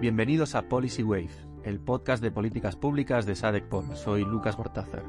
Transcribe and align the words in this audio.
Bienvenidos 0.00 0.54
a 0.54 0.62
Policy 0.62 1.02
Wave, 1.02 1.28
el 1.62 1.78
podcast 1.78 2.22
de 2.22 2.30
políticas 2.30 2.74
públicas 2.74 3.26
de 3.26 3.36
SADECPOL. 3.36 3.94
Soy 3.94 4.24
Lucas 4.24 4.56
Bortázar. 4.56 5.04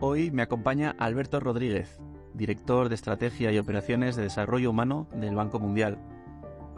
Hoy 0.00 0.30
me 0.30 0.40
acompaña 0.40 0.96
Alberto 0.98 1.38
Rodríguez, 1.38 2.00
director 2.32 2.88
de 2.88 2.94
Estrategia 2.94 3.52
y 3.52 3.58
Operaciones 3.58 4.16
de 4.16 4.22
Desarrollo 4.22 4.70
Humano 4.70 5.06
del 5.12 5.34
Banco 5.34 5.60
Mundial. 5.60 5.98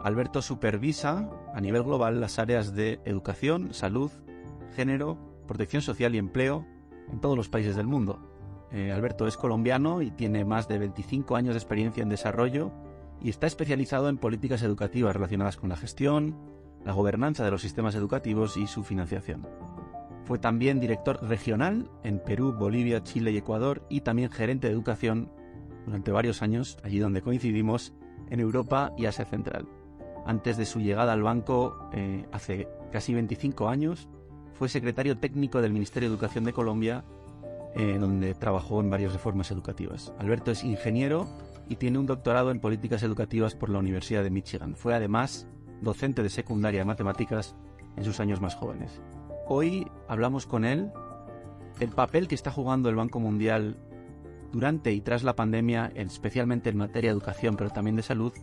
Alberto 0.01 0.41
supervisa 0.41 1.29
a 1.55 1.61
nivel 1.61 1.83
global 1.83 2.19
las 2.19 2.39
áreas 2.39 2.75
de 2.75 2.99
educación, 3.05 3.73
salud, 3.73 4.11
género, 4.75 5.17
protección 5.47 5.81
social 5.81 6.13
y 6.13 6.17
empleo 6.17 6.65
en 7.09 7.21
todos 7.21 7.37
los 7.37 7.47
países 7.47 7.77
del 7.77 7.87
mundo. 7.87 8.28
Eh, 8.71 8.91
Alberto 8.91 9.27
es 9.27 9.37
colombiano 9.37 10.01
y 10.01 10.11
tiene 10.11 10.45
más 10.45 10.67
de 10.67 10.77
25 10.77 11.35
años 11.35 11.55
de 11.55 11.59
experiencia 11.59 12.03
en 12.03 12.09
desarrollo 12.09 12.71
y 13.21 13.29
está 13.29 13.47
especializado 13.47 14.09
en 14.09 14.17
políticas 14.17 14.61
educativas 14.61 15.15
relacionadas 15.15 15.57
con 15.57 15.69
la 15.69 15.75
gestión, 15.75 16.37
la 16.85 16.93
gobernanza 16.93 17.43
de 17.43 17.51
los 17.51 17.61
sistemas 17.61 17.95
educativos 17.95 18.57
y 18.57 18.67
su 18.67 18.83
financiación. 18.83 19.47
Fue 20.25 20.37
también 20.37 20.79
director 20.79 21.19
regional 21.27 21.89
en 22.03 22.19
Perú, 22.19 22.53
Bolivia, 22.53 23.03
Chile 23.03 23.31
y 23.31 23.37
Ecuador 23.37 23.83
y 23.89 24.01
también 24.01 24.29
gerente 24.29 24.67
de 24.67 24.73
educación 24.73 25.31
durante 25.85 26.11
varios 26.11 26.43
años, 26.43 26.77
allí 26.83 26.99
donde 26.99 27.23
coincidimos, 27.23 27.93
en 28.29 28.39
Europa 28.39 28.93
y 28.95 29.07
Asia 29.07 29.25
Central. 29.25 29.67
Antes 30.25 30.57
de 30.57 30.65
su 30.65 30.79
llegada 30.79 31.13
al 31.13 31.23
banco, 31.23 31.89
eh, 31.93 32.27
hace 32.31 32.67
casi 32.91 33.15
25 33.15 33.69
años, 33.69 34.07
fue 34.53 34.69
secretario 34.69 35.17
técnico 35.17 35.61
del 35.61 35.73
Ministerio 35.73 36.09
de 36.09 36.13
Educación 36.13 36.43
de 36.43 36.53
Colombia 36.53 37.03
eh, 37.75 37.97
donde 37.99 38.33
trabajó 38.33 38.79
en 38.81 38.89
varias 38.89 39.13
reformas 39.13 39.51
educativas. 39.51 40.13
Alberto 40.17 40.51
es 40.51 40.63
ingeniero 40.63 41.27
y 41.67 41.75
tiene 41.75 41.99
un 41.99 42.07
doctorado 42.07 42.51
en 42.51 42.59
políticas 42.59 43.03
educativas 43.03 43.55
por 43.55 43.69
la 43.69 43.79
Universidad 43.79 44.23
de 44.23 44.31
Michigan. 44.31 44.75
Fue 44.75 44.95
además 44.95 45.47
docente 45.81 46.23
de 46.23 46.29
secundaria 46.29 46.81
de 46.81 46.85
matemáticas 46.85 47.55
en 47.95 48.03
sus 48.03 48.19
años 48.19 48.41
más 48.41 48.55
jóvenes. 48.55 49.01
Hoy 49.47 49.87
hablamos 50.07 50.45
con 50.45 50.65
él 50.65 50.91
del 51.79 51.89
papel 51.89 52.27
que 52.27 52.35
está 52.35 52.51
jugando 52.51 52.89
el 52.89 52.95
Banco 52.95 53.19
Mundial 53.19 53.77
durante 54.51 54.91
y 54.91 55.01
tras 55.01 55.23
la 55.23 55.35
pandemia, 55.35 55.91
especialmente 55.95 56.69
en 56.69 56.77
materia 56.77 57.11
de 57.11 57.13
educación, 57.13 57.55
pero 57.55 57.69
también 57.69 57.95
de 57.95 58.01
salud, 58.01 58.33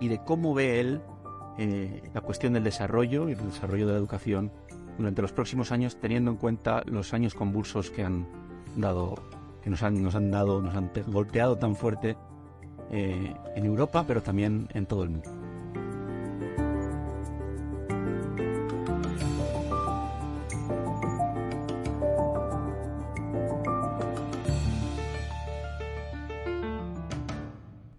y 0.00 0.08
de 0.08 0.22
cómo 0.22 0.54
ve 0.54 0.80
él 0.80 1.00
eh, 1.58 2.02
la 2.12 2.20
cuestión 2.20 2.52
del 2.52 2.64
desarrollo 2.64 3.28
y 3.28 3.32
el 3.32 3.46
desarrollo 3.46 3.86
de 3.86 3.92
la 3.92 3.98
educación 3.98 4.52
durante 4.98 5.22
los 5.22 5.32
próximos 5.32 5.72
años, 5.72 5.98
teniendo 5.98 6.30
en 6.30 6.36
cuenta 6.36 6.82
los 6.86 7.14
años 7.14 7.34
convulsos 7.34 7.90
que 7.90 8.04
han 8.04 8.26
dado, 8.76 9.14
que 9.62 9.70
nos 9.70 9.82
han, 9.82 10.02
nos 10.02 10.14
han 10.14 10.30
dado, 10.30 10.60
nos 10.60 10.74
han 10.74 10.90
golpeado 11.06 11.56
tan 11.56 11.76
fuerte 11.76 12.16
eh, 12.90 13.34
en 13.54 13.64
Europa, 13.64 14.04
pero 14.06 14.22
también 14.22 14.68
en 14.74 14.86
todo 14.86 15.02
el 15.02 15.10
mundo. 15.10 15.30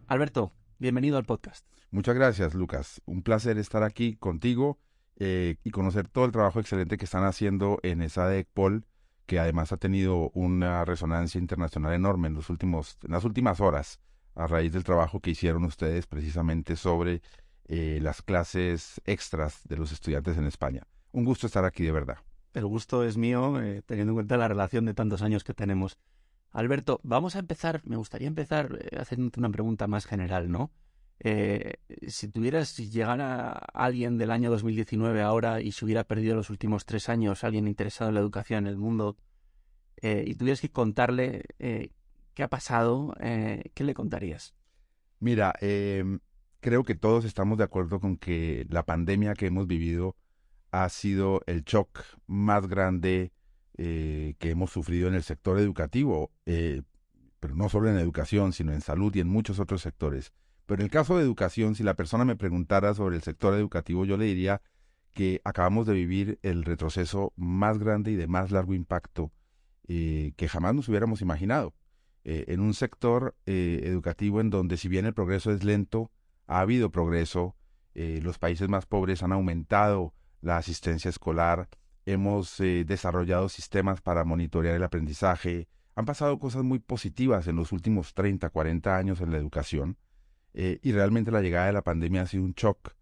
Alberto, 0.07 0.53
bienvenido 0.79 1.17
al 1.17 1.25
podcast. 1.25 1.65
Muchas 1.91 2.15
gracias, 2.15 2.53
Lucas. 2.53 3.01
Un 3.05 3.23
placer 3.23 3.57
estar 3.57 3.83
aquí 3.83 4.15
contigo 4.15 4.79
eh, 5.17 5.57
y 5.63 5.71
conocer 5.71 6.07
todo 6.07 6.25
el 6.25 6.31
trabajo 6.31 6.59
excelente 6.59 6.97
que 6.97 7.05
están 7.05 7.23
haciendo 7.23 7.79
en 7.83 8.01
esa 8.01 8.27
DECPOL 8.27 8.85
que 9.27 9.39
además 9.39 9.71
ha 9.71 9.77
tenido 9.77 10.31
una 10.33 10.85
resonancia 10.85 11.37
internacional 11.37 11.93
enorme 11.93 12.29
en, 12.29 12.33
los 12.33 12.49
últimos, 12.49 12.97
en 13.03 13.11
las 13.11 13.25
últimas 13.25 13.59
horas 13.59 13.99
a 14.33 14.47
raíz 14.47 14.71
del 14.71 14.83
trabajo 14.83 15.19
que 15.19 15.31
hicieron 15.31 15.65
ustedes 15.65 16.07
precisamente 16.07 16.75
sobre 16.75 17.21
eh, 17.65 17.99
las 18.01 18.21
clases 18.21 19.01
extras 19.05 19.61
de 19.67 19.77
los 19.77 19.91
estudiantes 19.91 20.37
en 20.37 20.45
España. 20.45 20.87
Un 21.11 21.25
gusto 21.25 21.45
estar 21.45 21.65
aquí 21.65 21.83
de 21.83 21.91
verdad. 21.91 22.17
El 22.53 22.65
gusto 22.65 23.03
es 23.03 23.17
mío, 23.17 23.61
eh, 23.61 23.83
teniendo 23.85 24.11
en 24.11 24.15
cuenta 24.15 24.37
la 24.37 24.47
relación 24.47 24.85
de 24.85 24.93
tantos 24.93 25.21
años 25.21 25.43
que 25.43 25.53
tenemos. 25.53 25.97
Alberto, 26.51 26.99
vamos 27.03 27.35
a 27.35 27.39
empezar, 27.39 27.81
me 27.85 27.97
gustaría 27.97 28.27
empezar 28.27 28.79
eh, 28.79 28.97
haciendo 28.97 29.31
una 29.37 29.49
pregunta 29.49 29.87
más 29.87 30.05
general, 30.05 30.49
¿no? 30.49 30.71
Eh, 31.19 31.73
si 32.07 32.27
tuvieras, 32.27 32.69
si 32.69 32.89
llegara 32.89 33.51
alguien 33.51 34.17
del 34.17 34.31
año 34.31 34.51
2019 34.51 35.21
ahora 35.21 35.61
y 35.61 35.71
se 35.71 35.83
hubiera 35.83 36.03
perdido 36.03 36.35
los 36.35 36.49
últimos 36.49 36.85
tres 36.85 37.09
años, 37.09 37.43
alguien 37.43 37.67
interesado 37.67 38.09
en 38.09 38.15
la 38.15 38.21
educación 38.21 38.65
en 38.65 38.67
el 38.67 38.77
mundo, 38.77 39.17
eh, 40.01 40.23
y 40.27 40.35
tuvieras 40.35 40.61
que 40.61 40.69
contarle 40.69 41.43
eh, 41.59 41.91
qué 42.33 42.43
ha 42.43 42.49
pasado, 42.49 43.13
¿qué 43.19 43.83
le 43.83 43.93
contarías? 43.93 44.53
Mira, 45.19 45.53
em, 45.59 46.19
creo 46.59 46.83
que 46.83 46.95
todos 46.95 47.25
estamos 47.25 47.57
de 47.57 47.63
acuerdo 47.63 47.99
con 47.99 48.17
que 48.17 48.67
la 48.69 48.83
pandemia 48.83 49.33
que 49.33 49.47
hemos 49.47 49.65
vivido 49.65 50.15
ha 50.71 50.87
sido 50.89 51.41
el 51.47 51.63
shock 51.63 52.01
más 52.27 52.67
grande 52.67 53.31
que 53.75 54.35
hemos 54.41 54.71
sufrido 54.71 55.07
en 55.07 55.13
el 55.13 55.23
sector 55.23 55.59
educativo, 55.59 56.31
pero 56.45 57.55
no 57.55 57.69
solo 57.69 57.89
en 57.89 57.97
educación, 57.97 58.53
sino 58.53 58.73
en 58.73 58.81
salud 58.81 59.15
y 59.15 59.19
en 59.19 59.27
muchos 59.27 59.59
otros 59.59 59.81
sectores. 59.81 60.33
Pero 60.67 60.81
en 60.81 60.85
el 60.85 60.91
caso 60.91 61.17
de 61.17 61.23
educación, 61.23 61.75
si 61.75 61.83
la 61.83 61.95
persona 61.95 62.25
me 62.25 62.35
preguntara 62.35 62.93
sobre 62.93 63.15
el 63.15 63.23
sector 63.23 63.55
educativo, 63.55 64.05
yo 64.05 64.17
le 64.17 64.25
diría 64.25 64.61
que 65.13 65.41
acabamos 65.43 65.87
de 65.87 65.93
vivir 65.93 66.39
el 66.43 66.63
retroceso 66.63 67.33
más 67.35 67.79
grande 67.79 68.11
y 68.11 68.15
de 68.15 68.27
más 68.27 68.51
largo 68.51 68.75
impacto 68.75 69.31
eh, 69.87 70.33
que 70.35 70.47
jamás 70.47 70.75
nos 70.75 70.89
hubiéramos 70.89 71.21
imaginado. 71.21 71.73
Eh, 72.23 72.45
en 72.49 72.59
un 72.59 72.73
sector 72.73 73.35
eh, 73.45 73.81
educativo 73.83 74.41
en 74.41 74.49
donde 74.49 74.77
si 74.77 74.89
bien 74.89 75.05
el 75.05 75.13
progreso 75.13 75.51
es 75.51 75.63
lento, 75.63 76.11
ha 76.45 76.59
habido 76.59 76.91
progreso, 76.91 77.55
los 77.95 78.37
países 78.37 78.69
más 78.69 78.85
pobres 78.85 79.23
han 79.23 79.31
aumentado 79.31 80.13
la 80.41 80.57
asistencia 80.57 81.09
escolar, 81.09 81.67
hemos 82.05 82.57
desarrollado 82.59 83.49
sistemas 83.49 84.01
para 84.01 84.23
monitorear 84.23 84.75
el 84.75 84.83
aprendizaje, 84.83 85.67
han 85.97 86.05
pasado 86.05 86.37
cosas 86.37 86.61
muy 86.61 86.77
positivas 86.77 87.47
en 87.47 87.55
los 87.55 87.71
últimos 87.71 88.13
30, 88.13 88.51
40 88.51 88.95
años 88.95 89.19
en 89.19 89.31
la 89.31 89.39
educación 89.39 89.97
eh, 90.53 90.79
y 90.83 90.91
realmente 90.91 91.31
la 91.31 91.41
llegada 91.41 91.65
de 91.65 91.73
la 91.73 91.81
pandemia 91.81 92.21
ha 92.21 92.27
sido 92.27 92.43
un 92.43 92.53
shock 92.53 92.93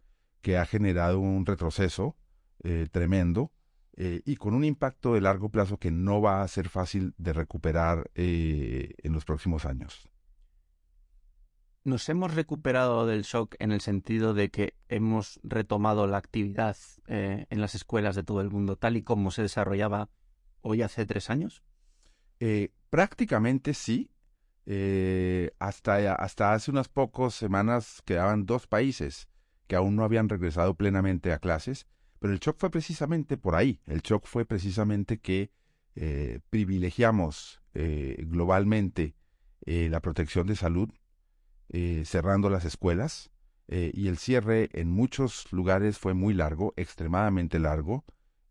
que 0.41 0.57
ha 0.57 0.65
generado 0.65 1.19
un 1.19 1.45
retroceso 1.45 2.15
eh, 2.63 2.87
tremendo 2.89 3.51
eh, 3.95 4.21
y 4.25 4.35
con 4.35 4.53
un 4.53 4.63
impacto 4.63 5.13
de 5.13 5.21
largo 5.21 5.49
plazo 5.49 5.77
que 5.77 5.91
no 5.91 6.21
va 6.21 6.41
a 6.41 6.47
ser 6.47 6.69
fácil 6.69 7.13
de 7.17 7.33
recuperar 7.33 8.11
en 8.15 9.13
los 9.13 9.25
próximos 9.25 9.65
años. 9.65 10.09
Nos 11.83 12.09
hemos 12.09 12.33
recuperado 12.33 13.05
del 13.05 13.21
shock 13.21 13.55
en 13.59 13.71
el 13.71 13.79
sentido 13.79 14.33
de 14.33 14.49
que 14.49 14.73
hemos 14.89 15.39
retomado 15.43 16.07
la 16.07 16.17
actividad 16.17 16.75
en 17.07 17.61
las 17.61 17.75
escuelas 17.75 18.15
de 18.15 18.23
todo 18.23 18.41
el 18.41 18.49
mundo 18.49 18.75
tal 18.75 18.97
y 18.97 19.03
como 19.03 19.29
se 19.31 19.43
desarrollaba 19.43 20.09
hoy 20.61 20.81
hace 20.81 21.05
tres 21.05 21.29
años. 21.29 21.63
prácticamente 22.89 23.73
sí, 23.73 24.09
eh, 24.67 25.51
hasta, 25.59 26.13
hasta 26.13 26.53
hace 26.53 26.71
unas 26.71 26.89
pocas 26.89 27.35
semanas 27.35 28.01
quedaban 28.03 28.47
dos 28.47 28.65
países 28.65 29.27
que 29.67 29.75
aún 29.75 29.95
no 29.95 30.03
habían 30.03 30.27
regresado 30.27 30.73
plenamente 30.75 31.31
a 31.33 31.39
clases, 31.39 31.87
pero 32.19 32.33
el 32.33 32.39
shock 32.39 32.57
fue 32.57 32.69
precisamente 32.69 33.37
por 33.37 33.55
ahí. 33.55 33.81
El 33.85 34.01
shock 34.01 34.25
fue 34.25 34.45
precisamente 34.45 35.19
que 35.19 35.51
eh, 35.95 36.39
privilegiamos 36.49 37.61
eh, 37.73 38.23
globalmente 38.27 39.15
la 39.67 39.99
protección 39.99 40.45
de 40.45 40.55
salud, 40.55 40.91
cerrando 42.03 42.51
las 42.51 42.65
escuelas, 42.65 43.31
y 43.67 44.09
el 44.09 44.19
cierre 44.19 44.69
en 44.73 44.91
muchos 44.91 45.51
lugares 45.51 45.97
fue 45.97 46.13
muy 46.13 46.35
largo, 46.35 46.75
extremadamente 46.77 47.57
largo. 47.57 48.05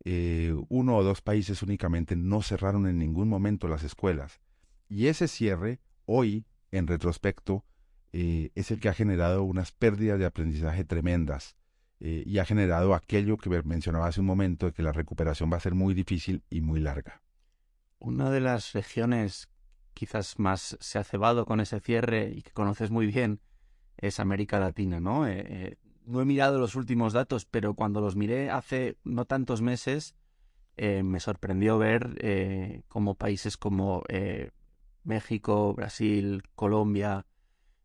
uno 0.04 0.97
o 0.97 1.04
dos 1.04 1.22
países 1.22 1.62
únicamente 1.62 2.16
no 2.16 2.42
cerraron 2.42 2.88
en 2.88 2.98
ningún 2.98 3.28
momento 3.28 3.69
las 3.69 3.84
escuelas. 3.84 4.41
Y 4.88 5.06
ese 5.06 5.28
cierre 5.28 5.78
hoy, 6.04 6.47
en 6.72 6.88
retrospecto, 6.88 7.64
eh, 8.12 8.53
es 8.54 8.71
el 8.71 8.78
que 8.78 8.89
ha 8.89 8.94
generado 8.94 9.42
unas 9.42 9.72
pérdidas 9.72 10.21
de 10.21 10.27
aprendizaje 10.27 10.84
tremendas 10.84 11.56
eh, 12.04 12.22
y 12.27 12.39
ha 12.39 12.45
generado 12.45 12.95
aquello 12.95 13.36
que 13.39 13.51
mencionaba 13.62 14.06
hace 14.06 14.21
un 14.21 14.27
momento, 14.27 14.72
que 14.72 14.83
la 14.83 14.92
recuperación 14.92 15.51
va 15.53 15.56
a 15.56 15.60
ser 15.60 15.74
muy 15.74 15.95
difícil 15.95 16.42
y 16.51 16.60
muy 16.60 16.80
larga. 16.80 17.22
Una 17.98 18.30
de 18.30 18.41
las 18.41 18.72
regiones 18.72 19.48
quizás 19.95 20.39
más 20.39 20.77
se 20.80 20.98
ha 20.98 21.04
cebado 21.04 21.47
con 21.47 21.60
ese 21.60 21.80
cierre 21.80 22.30
y 22.34 22.42
que 22.42 22.51
conoces 22.51 22.91
muy 22.91 23.06
bien 23.06 23.41
es 23.97 24.21
América 24.21 24.59
Latina, 24.60 25.01
¿no? 25.01 25.27
Eh, 25.27 25.78
no 26.04 26.21
he 26.21 26.24
mirado 26.24 26.59
los 26.59 26.74
últimos 26.74 27.12
datos, 27.12 27.47
pero 27.47 27.74
cuando 27.74 28.01
los 28.01 28.16
miré 28.16 28.51
hace 28.51 28.98
no 29.04 29.24
tantos 29.24 29.62
meses, 29.62 30.15
me 30.77 31.21
sorprendió 31.21 31.78
ver 31.78 32.83
como 32.89 33.15
países 33.15 33.56
como 33.56 34.03
México, 35.04 35.72
Brasil, 35.74 36.42
Colombia, 36.56 37.27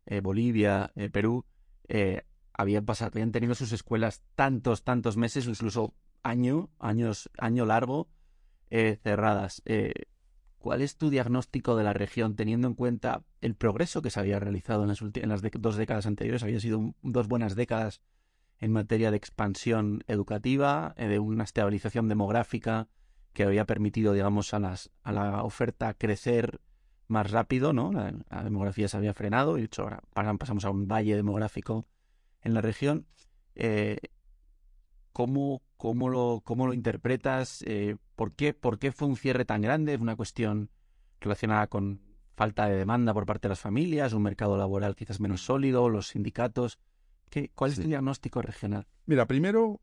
eh, 0.06 0.20
Bolivia, 0.20 0.90
eh, 0.96 1.10
Perú, 1.10 1.44
eh, 1.86 2.22
habían, 2.60 2.84
pasado, 2.84 3.12
habían 3.14 3.32
tenido 3.32 3.54
sus 3.54 3.72
escuelas 3.72 4.22
tantos, 4.34 4.84
tantos 4.84 5.16
meses, 5.16 5.46
incluso 5.46 5.94
año, 6.22 6.70
años, 6.78 7.30
año 7.38 7.64
largo, 7.66 8.08
cerradas. 8.70 9.62
¿Cuál 10.60 10.82
es 10.82 10.98
tu 10.98 11.08
diagnóstico 11.08 11.74
de 11.74 11.84
la 11.84 11.94
región 11.94 12.36
teniendo 12.36 12.68
en 12.68 12.74
cuenta 12.74 13.24
el 13.40 13.54
progreso 13.54 14.02
que 14.02 14.10
se 14.10 14.20
había 14.20 14.38
realizado 14.38 14.82
en 14.82 14.88
las, 14.88 15.00
en 15.00 15.28
las 15.30 15.42
dos 15.58 15.76
décadas 15.76 16.04
anteriores? 16.04 16.42
Había 16.42 16.60
sido 16.60 16.94
dos 17.02 17.28
buenas 17.28 17.56
décadas 17.56 18.02
en 18.58 18.72
materia 18.72 19.10
de 19.10 19.16
expansión 19.16 20.04
educativa, 20.06 20.94
eh, 20.98 21.08
de 21.08 21.18
una 21.18 21.44
estabilización 21.44 22.08
demográfica 22.08 22.88
que 23.32 23.44
había 23.44 23.64
permitido, 23.64 24.12
digamos, 24.12 24.52
a, 24.52 24.58
las, 24.58 24.90
a 25.02 25.12
la 25.12 25.42
oferta 25.44 25.94
crecer 25.94 26.60
más 27.08 27.30
rápido, 27.30 27.72
¿no? 27.72 27.90
La, 27.90 28.12
demografía 28.44 28.86
se 28.86 28.98
había 28.98 29.14
frenado 29.14 29.56
y, 29.56 29.62
de 29.62 29.66
hecho, 29.66 29.88
ahora 30.14 30.34
pasamos 30.34 30.66
a 30.66 30.70
un 30.70 30.86
valle 30.86 31.16
demográfico 31.16 31.86
en 32.42 32.54
la 32.54 32.60
región. 32.60 33.06
Eh, 33.54 33.98
¿cómo, 35.12 35.62
cómo, 35.76 36.08
lo, 36.08 36.42
¿Cómo 36.44 36.66
lo 36.66 36.74
interpretas? 36.74 37.62
Eh, 37.66 37.96
¿por, 38.16 38.32
qué, 38.32 38.54
¿Por 38.54 38.78
qué 38.78 38.92
fue 38.92 39.08
un 39.08 39.16
cierre 39.16 39.44
tan 39.44 39.62
grande? 39.62 39.94
¿Es 39.94 40.00
una 40.00 40.16
cuestión 40.16 40.70
relacionada 41.20 41.66
con 41.66 42.00
falta 42.36 42.66
de 42.66 42.76
demanda 42.76 43.12
por 43.12 43.26
parte 43.26 43.48
de 43.48 43.50
las 43.50 43.60
familias, 43.60 44.14
un 44.14 44.22
mercado 44.22 44.56
laboral 44.56 44.96
quizás 44.96 45.20
menos 45.20 45.42
sólido, 45.42 45.88
los 45.88 46.08
sindicatos? 46.08 46.78
¿Qué, 47.28 47.50
¿Cuál 47.54 47.72
es 47.72 47.80
tu 47.80 47.86
diagnóstico 47.86 48.42
regional? 48.42 48.86
Mira, 49.06 49.26
primero 49.26 49.80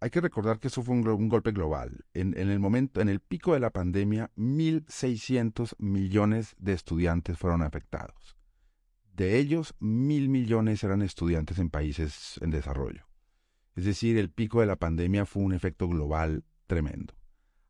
hay 0.00 0.10
que 0.10 0.20
recordar 0.20 0.58
que 0.58 0.68
eso 0.68 0.82
fue 0.82 0.94
un, 0.94 1.28
golpe 1.28 1.52
global. 1.52 2.04
En, 2.12 2.36
en, 2.38 2.50
el 2.50 2.58
momento, 2.58 3.00
en 3.00 3.08
el 3.08 3.20
pico 3.20 3.54
de 3.54 3.60
la 3.60 3.70
pandemia, 3.70 4.30
1.600 4.36 5.76
millones 5.78 6.54
de 6.58 6.72
estudiantes 6.72 7.38
fueron 7.38 7.62
afectados. 7.62 8.36
De 9.14 9.38
ellos, 9.38 9.76
mil 9.78 10.28
millones 10.28 10.82
eran 10.82 11.00
estudiantes 11.00 11.60
en 11.60 11.70
países 11.70 12.36
en 12.40 12.50
desarrollo. 12.50 13.06
Es 13.76 13.84
decir, 13.84 14.18
el 14.18 14.28
pico 14.28 14.60
de 14.60 14.66
la 14.66 14.76
pandemia 14.76 15.24
fue 15.24 15.44
un 15.44 15.52
efecto 15.52 15.88
global 15.88 16.44
tremendo. 16.66 17.14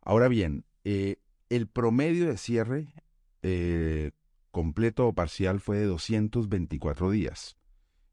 Ahora 0.00 0.28
bien, 0.28 0.64
eh, 0.84 1.16
el 1.50 1.66
promedio 1.66 2.28
de 2.28 2.38
cierre 2.38 2.94
eh, 3.42 4.12
completo 4.50 5.06
o 5.06 5.14
parcial 5.14 5.60
fue 5.60 5.76
de 5.78 5.84
224 5.84 7.10
días. 7.10 7.58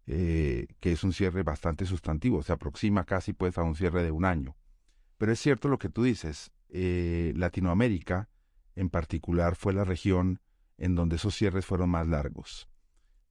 Eh, 0.08 0.68
que 0.82 0.92
es 0.92 1.04
un 1.06 1.14
cierre 1.14 1.44
bastante 1.44 1.86
sustantivo, 1.86 2.44
se 2.44 2.52
aproxima 2.52 3.06
casi 3.06 3.32
pues 3.32 3.58
a 3.58 3.64
un 3.64 3.76
cierre 3.76 4.04
de 4.04 4.12
un 4.12 4.26
año. 4.26 4.58
Pero 5.18 5.32
es 5.32 5.40
cierto 5.40 5.70
lo 5.70 5.80
que 5.80 5.90
tú 5.90 6.04
dices, 6.04 6.52
Latinoamérica 6.70 8.30
en 8.76 8.90
particular 8.90 9.56
fue 9.56 9.74
la 9.74 9.86
región 9.86 10.42
en 10.78 10.96
donde 10.96 11.18
esos 11.18 11.36
cierres 11.36 11.66
fueron 11.66 11.92
más 11.92 12.08
largos. 12.08 12.71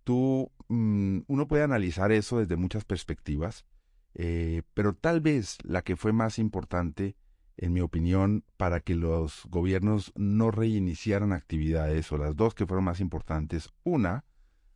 Tú, 0.04 0.50
mm, 0.68 1.20
uno 1.26 1.48
puede 1.48 1.62
analizar 1.62 2.12
eso 2.12 2.38
desde 2.38 2.56
muchas 2.56 2.84
perspectivas, 2.84 3.66
eh, 4.14 4.62
pero 4.74 4.94
tal 4.94 5.20
vez 5.20 5.58
la 5.62 5.82
que 5.82 5.96
fue 5.96 6.12
más 6.12 6.38
importante, 6.38 7.16
en 7.56 7.72
mi 7.72 7.80
opinión, 7.80 8.44
para 8.56 8.80
que 8.80 8.94
los 8.94 9.42
gobiernos 9.48 10.12
no 10.16 10.50
reiniciaran 10.50 11.32
actividades, 11.32 12.10
o 12.12 12.18
las 12.18 12.34
dos 12.36 12.54
que 12.54 12.66
fueron 12.66 12.84
más 12.84 13.00
importantes, 13.00 13.70
una, 13.84 14.24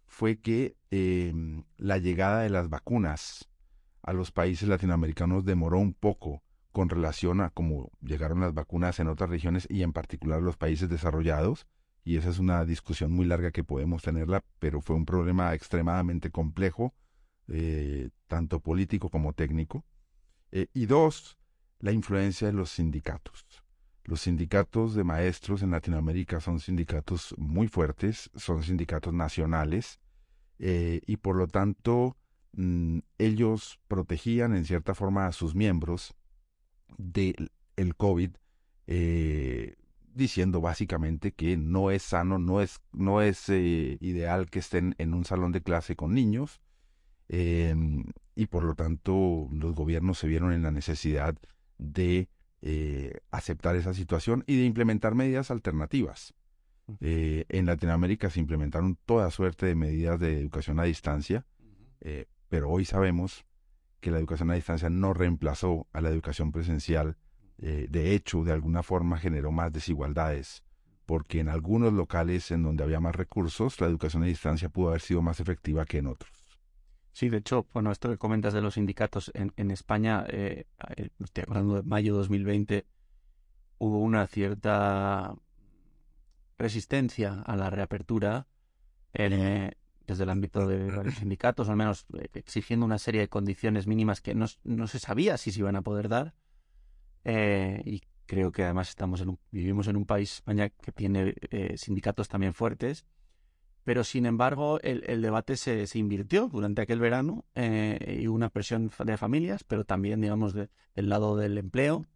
fue 0.07 0.41
que 0.41 0.77
em, 0.91 1.65
la 1.77 1.99
llegada 1.99 2.43
de 2.43 2.51
las 2.51 2.69
vacunas 2.69 3.49
a 4.03 4.13
los 4.13 4.31
países 4.31 4.69
latinoamericanos 4.69 5.45
demoró 5.45 5.79
un 5.79 5.95
poco 5.95 6.43
con 6.73 6.89
relación 6.89 7.41
a 7.41 7.51
cómo 7.51 7.91
llegaron 8.01 8.41
las 8.41 8.53
vacunas 8.53 9.01
en 9.01 9.09
otras 9.09 9.31
regiones 9.31 9.67
y 9.71 9.83
en 9.83 9.93
particular 9.93 10.43
los 10.43 10.57
países 10.57 10.89
desarrollados. 10.89 11.67
Y 12.05 12.19
esa 12.19 12.29
es 12.29 12.39
una 12.39 12.65
discusión 12.67 13.11
muy 13.13 13.25
larga 13.25 13.51
que 13.51 13.65
podemos 13.65 14.03
tenerla, 14.03 14.45
pero 14.59 14.83
fue 14.83 14.95
un 14.95 15.07
problema 15.07 15.55
extremadamente 15.55 16.31
complejo, 16.31 16.95
eh, 17.49 18.11
tanto 18.27 18.61
político 18.61 19.09
como 19.09 19.33
técnico. 19.33 19.85
Eh, 20.53 20.67
y 20.75 20.85
dos, 20.85 21.39
la 21.81 21.93
influencia 21.93 22.47
de 22.47 22.53
los 22.53 22.71
sindicatos. 22.71 23.47
Los 24.05 24.21
sindicatos 24.21 24.95
de 24.95 25.03
maestros 25.03 25.63
en 25.63 25.71
Latinoamérica 25.71 26.41
son 26.41 26.61
sindicatos 26.61 27.35
muy 27.39 27.69
fuertes, 27.69 28.31
son 28.37 28.63
sindicatos 28.63 29.15
nacionales 29.15 29.99
eh, 30.59 31.01
y 31.07 31.17
por 31.17 31.37
lo 31.37 31.49
tanto 31.49 32.19
mm, 32.53 32.99
ellos 33.17 33.81
protegían 33.89 34.55
en 34.55 34.67
cierta 34.67 34.95
forma 34.95 35.27
a 35.27 35.33
sus 35.33 35.55
miembros 35.55 36.15
del 36.99 37.51
el 37.77 37.97
COVID, 37.97 38.31
diciendo 40.15 40.61
básicamente 40.61 41.33
que 41.33 41.57
no 41.57 41.91
es 41.91 42.03
sano, 42.03 42.39
no 42.39 42.61
es, 42.61 42.81
no 42.93 43.21
es 43.21 43.49
eh, 43.49 43.99
ideal 44.01 44.49
que 44.51 44.61
estén 44.61 44.95
en 44.99 45.15
un 45.15 45.25
salón 45.25 45.53
de 45.53 45.63
clase 45.63 45.97
con 45.97 46.15
niños 46.15 46.61
em, 47.29 48.05
y 48.35 48.47
por 48.47 48.65
lo 48.65 48.75
tanto 48.75 49.49
los 49.53 49.75
gobiernos 49.75 50.19
se 50.19 50.29
vieron 50.29 50.53
en 50.53 50.63
la 50.63 50.71
necesidad 50.71 51.37
de 51.79 52.29
aceptar 53.31 53.77
esa 53.77 53.93
situación 53.93 54.43
y 54.47 54.57
de 54.57 54.65
implementar 54.65 55.15
medidas 55.15 55.51
alternativas. 55.51 56.35
Eh, 57.01 57.47
en 57.49 57.67
Latinoamérica 57.67 58.31
se 58.31 58.41
implementaron 58.41 58.99
toda 59.07 59.31
suerte 59.31 59.67
de 59.67 59.75
medidas 59.75 60.21
de 60.21 60.39
educación 60.39 60.79
a 60.81 60.85
distancia, 60.85 61.47
eh, 62.01 62.27
pero 62.49 62.71
hoy 62.71 62.85
sabemos 62.85 63.47
que 64.01 64.11
la 64.11 64.19
educación 64.19 64.51
a 64.51 64.55
distancia 64.55 64.91
no 64.91 65.15
reemplazó 65.15 65.87
a 65.93 66.01
la 66.01 66.11
educación 66.11 66.53
presencial. 66.53 67.17
Eh, 67.59 67.87
de 67.89 68.15
hecho, 68.15 68.45
de 68.45 68.53
alguna 68.53 68.83
forma 68.83 69.19
generó 69.19 69.53
más 69.53 69.73
desigualdades, 69.73 70.65
porque 71.07 71.41
en 71.41 71.49
algunos 71.49 71.93
locales 71.93 72.51
en 72.51 72.63
donde 72.63 72.85
había 72.85 73.01
más 73.01 73.15
recursos, 73.15 73.81
la 73.81 73.87
educación 73.87 74.23
a 74.23 74.27
distancia 74.27 74.69
pudo 74.69 74.89
haber 74.89 75.01
sido 75.01 75.23
más 75.23 75.41
efectiva 75.41 75.85
que 75.85 75.99
en 75.99 76.09
otros. 76.09 76.33
Sí, 77.13 77.29
de 77.29 77.39
hecho, 77.39 77.67
bueno, 77.73 77.93
esto 77.93 78.11
que 78.11 78.19
comentas 78.19 78.55
de 78.55 78.61
los 78.61 78.75
sindicatos 78.75 79.31
en, 79.35 79.53
en 79.57 79.71
España, 79.71 80.27
estoy 80.27 81.45
hablando 81.47 81.77
de 81.77 81.83
mayo 81.85 82.15
de 82.15 82.19
2020, 82.19 82.87
hubo 83.79 83.99
una 84.01 84.27
cierta 84.27 85.37
resistencia 86.59 87.43
a 87.43 87.57
la 87.57 87.71
reapertura 87.71 88.47
eh, 89.13 89.73
desde 90.07 90.25
el 90.25 90.31
ámbito 90.31 90.67
de 90.67 90.91
los 90.91 91.15
sindicatos, 91.15 91.69
al 91.69 91.77
menos 91.77 92.07
eh, 92.19 92.29
exigiendo 92.35 92.85
una 92.87 92.99
serie 92.99 93.23
de 93.23 93.29
condiciones 93.29 93.87
mínimas 93.87 94.21
que 94.21 94.35
no, 94.35 94.47
se 94.49 94.99
sabía 94.99 95.37
si 95.39 95.51
se 95.51 95.61
iban 95.61 95.77
a 95.77 95.83
poder 95.83 96.09
dar. 96.09 96.35
Eh, 97.25 97.83
y 97.85 98.03
creo 98.27 98.53
que 98.53 98.65
además 98.65 98.89
estamos 98.89 99.21
en 99.21 99.39
vivimos 99.51 99.89
en 99.89 99.97
un 99.97 100.07
país, 100.07 100.35
España, 100.35 100.69
que 100.69 100.93
tiene 100.93 101.35
sindicatos 101.77 102.29
también 102.29 102.55
fuertes. 102.55 103.07
Pero 103.85 104.03
sin 104.03 104.25
embargo, 104.25 104.81
el, 104.81 105.21
debate 105.21 105.57
se, 105.57 105.87
se, 105.87 105.99
invirtió 105.99 106.49
durante 106.49 106.81
aquel 106.81 107.01
verano 107.01 107.45
y 107.55 108.27
hubo 108.27 108.35
una 108.35 108.49
presión 108.49 108.91
de 109.05 109.17
familias, 109.19 109.63
pero 109.63 109.85
también, 109.85 110.23
digamos, 110.23 110.55
del 110.55 110.71
lado 110.95 111.37
del 111.37 111.59
empleo 111.59 112.07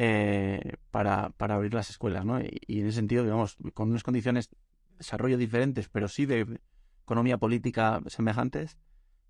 eh, 0.00 0.76
para, 0.92 1.30
para, 1.30 1.56
abrir 1.56 1.74
las 1.74 1.90
escuelas, 1.90 2.24
¿no? 2.24 2.40
Y, 2.40 2.80
en 2.80 2.86
ese 2.86 2.96
sentido, 2.96 3.24
digamos, 3.24 3.56
con 3.74 3.90
unas 3.90 4.04
condiciones 4.04 4.48
de 4.48 4.56
desarrollo 4.98 5.36
diferentes, 5.36 5.88
pero 5.88 6.06
sí 6.06 6.24
de 6.24 6.60
economía 7.02 7.36
política 7.36 8.00
semejantes, 8.06 8.78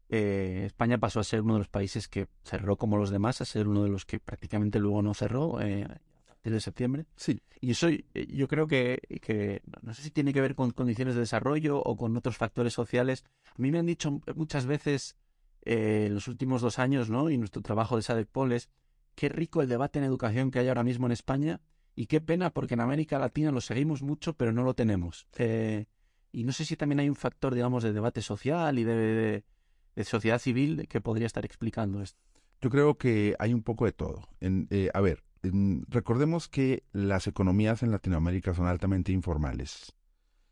eh, 0.09 0.63
España 0.67 0.99
pasó 0.99 1.21
a 1.21 1.25
ser 1.25 1.43
uno 1.43 1.55
de 1.55 1.61
los 1.61 1.69
países 1.69 2.09
que 2.09 2.29
cerró 2.43 2.77
como 2.77 2.97
los 2.97 3.11
demás, 3.11 3.41
a 3.41 3.45
ser 3.45 3.69
uno 3.69 3.83
de 3.83 3.91
los 3.91 4.05
que 4.05 4.21
prácticamente 4.21 4.79
luego 4.79 5.03
no 5.03 5.15
cerró 5.15 5.61
eh, 5.61 5.85
a 5.85 6.27
partir 6.27 6.53
de 6.53 6.61
septiembre. 6.61 7.07
Sí. 7.17 7.41
Y 7.61 7.73
eso 7.73 7.89
yo 7.89 8.49
creo 8.49 8.67
que, 8.67 9.01
que, 9.21 9.63
no 9.83 9.93
sé 9.93 10.03
si 10.03 10.11
tiene 10.11 10.33
que 10.33 10.41
ver 10.41 10.55
con 10.55 10.71
condiciones 10.71 11.15
de 11.15 11.21
desarrollo 11.21 11.83
o 11.83 11.97
con 11.97 12.17
otros 12.17 12.37
factores 12.37 12.73
sociales. 12.73 13.25
A 13.47 13.61
mí 13.61 13.71
me 13.71 13.81
han 13.81 13.87
dicho 13.87 14.21
muchas 14.37 14.67
veces 14.67 15.17
en 15.63 16.15
los 16.15 16.29
últimos 16.29 16.63
dos 16.63 16.79
años, 16.79 17.11
¿no? 17.11 17.31
Y 17.31 17.37
nuestro 17.37 17.61
trabajo 17.63 17.97
de 17.97 18.03
SADEC 18.03 18.29
Poles, 18.29 18.71
qué 19.15 19.29
rico 19.29 19.61
el 19.61 19.69
debate 19.69 19.99
en 19.99 20.05
educación 20.05 20.51
que 20.51 20.61
hay 20.61 20.69
ahora 20.69 20.85
mismo 20.85 21.07
en 21.07 21.13
España 21.13 21.61
y 21.95 22.07
qué 22.07 22.21
pena 22.21 22.51
porque 22.51 22.75
en 22.75 22.81
América 22.81 23.19
Latina 23.19 23.51
lo 23.51 23.61
seguimos 23.61 24.03
mucho 24.03 24.35
pero 24.35 24.53
no 24.53 24.63
lo 24.63 24.75
tenemos. 24.75 25.27
Eh, 25.37 25.87
y 26.31 26.45
no 26.45 26.53
sé 26.53 26.65
si 26.65 26.77
también 26.77 27.01
hay 27.01 27.09
un 27.09 27.17
factor, 27.17 27.55
digamos, 27.55 27.83
de 27.83 27.93
debate 27.93 28.23
social 28.23 28.79
y 28.79 28.85
de, 28.85 29.45
sociedad 30.05 30.39
civil 30.39 30.87
que 30.89 31.01
podría 31.01 31.27
estar 31.27 31.45
explicando 31.45 32.03
esto. 32.03 32.21
Yo 32.61 32.71
creo 32.71 32.99
que 32.99 33.37
hay 33.39 33.55
un 33.55 33.63
poco 33.63 33.85
de 33.85 33.93
todo. 33.93 34.29
En, 34.41 34.67
eh, 34.71 34.91
a 34.95 35.01
ver, 35.01 35.23
recordemos 35.89 36.49
que 36.49 36.85
las 36.93 37.27
economías 37.27 37.83
en 37.83 37.91
Latinoamérica 37.91 38.55
son 38.55 38.67
altamente 38.67 39.13
informales 39.13 39.95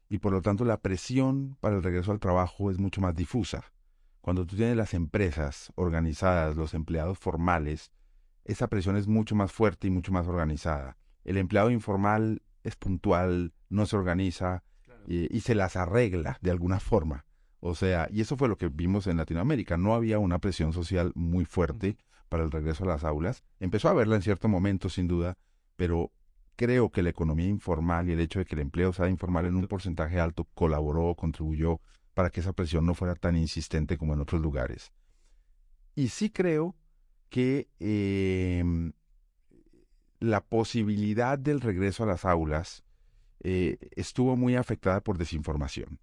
y 0.08 0.18
por 0.18 0.32
lo 0.32 0.42
tanto 0.42 0.64
la 0.64 0.80
presión 0.80 1.56
para 1.60 1.76
el 1.76 1.82
regreso 1.82 2.12
al 2.12 2.20
trabajo 2.20 2.70
es 2.70 2.78
mucho 2.78 3.00
más 3.00 3.14
difusa. 3.14 3.72
Cuando 4.20 4.46
tú 4.46 4.56
tienes 4.56 4.76
las 4.76 4.94
empresas 4.94 5.72
organizadas, 5.76 6.56
los 6.56 6.74
empleados 6.74 7.18
formales, 7.18 7.92
esa 8.44 8.68
presión 8.68 8.96
es 8.96 9.06
mucho 9.06 9.34
más 9.34 9.52
fuerte 9.52 9.88
y 9.88 9.90
mucho 9.90 10.12
más 10.12 10.26
organizada. 10.26 10.96
El 11.24 11.36
empleado 11.36 11.70
informal 11.70 12.42
es 12.62 12.76
puntual, 12.76 13.52
no 13.68 13.86
se 13.86 13.96
organiza 13.96 14.62
y, 15.06 15.40
se 15.40 15.54
las 15.54 15.76
arregla 15.76 16.38
de 16.40 16.50
alguna 16.50 16.80
forma. 16.80 17.25
O 17.68 17.74
sea, 17.74 18.08
y 18.12 18.20
eso 18.20 18.36
fue 18.36 18.48
lo 18.48 18.56
que 18.56 18.68
vimos 18.68 19.08
en 19.08 19.16
Latinoamérica. 19.16 19.76
No 19.76 19.94
había 19.94 20.20
una 20.20 20.38
presión 20.38 20.72
social 20.72 21.10
muy 21.16 21.44
fuerte 21.44 21.96
para 22.28 22.44
el 22.44 22.52
regreso 22.52 22.84
a 22.84 22.86
las 22.86 23.02
aulas. 23.02 23.42
Empezó 23.58 23.88
a 23.88 23.90
haberla 23.90 24.14
en 24.14 24.22
cierto 24.22 24.46
momento, 24.46 24.88
sin 24.88 25.08
duda, 25.08 25.36
pero 25.74 26.12
creo 26.54 26.90
que 26.90 27.02
la 27.02 27.10
economía 27.10 27.48
informal 27.48 28.08
y 28.08 28.12
el 28.12 28.20
hecho 28.20 28.38
de 28.38 28.44
que 28.44 28.54
el 28.54 28.60
empleo 28.60 28.92
sea 28.92 29.08
informal 29.08 29.46
en 29.46 29.56
un 29.56 29.66
porcentaje 29.66 30.20
alto 30.20 30.46
colaboró, 30.54 31.16
contribuyó 31.16 31.80
para 32.14 32.30
que 32.30 32.38
esa 32.38 32.52
presión 32.52 32.86
no 32.86 32.94
fuera 32.94 33.16
tan 33.16 33.36
insistente 33.36 33.98
como 33.98 34.14
en 34.14 34.20
otros 34.20 34.40
lugares. 34.40 34.92
Y 35.96 36.08
sí 36.08 36.30
creo 36.30 36.76
que 37.30 37.68
em, 37.80 38.92
la 40.20 40.40
posibilidad 40.40 41.36
del 41.36 41.60
regreso 41.60 42.04
a 42.04 42.06
las 42.06 42.24
aulas 42.24 42.84
eh, 43.42 43.76
estuvo 43.96 44.36
muy 44.36 44.54
afectada 44.54 45.00
por 45.00 45.18
desinformación. 45.18 45.98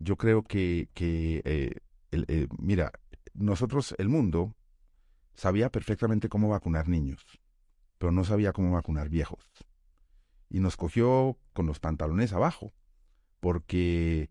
Yo 0.00 0.16
creo 0.16 0.42
que, 0.42 0.88
que 0.94 1.42
eh, 1.44 2.48
mira, 2.58 2.90
nosotros, 3.34 3.94
el 3.98 4.08
mundo, 4.08 4.56
sabía 5.34 5.70
perfectamente 5.70 6.28
cómo 6.28 6.48
vacunar 6.48 6.88
niños, 6.88 7.24
pero 7.98 8.10
no 8.10 8.24
sabía 8.24 8.52
cómo 8.52 8.72
vacunar 8.72 9.08
viejos. 9.08 9.48
Y 10.48 10.58
nos 10.58 10.76
cogió 10.76 11.38
con 11.52 11.66
los 11.66 11.78
pantalones 11.78 12.32
abajo, 12.32 12.72
porque 13.38 14.30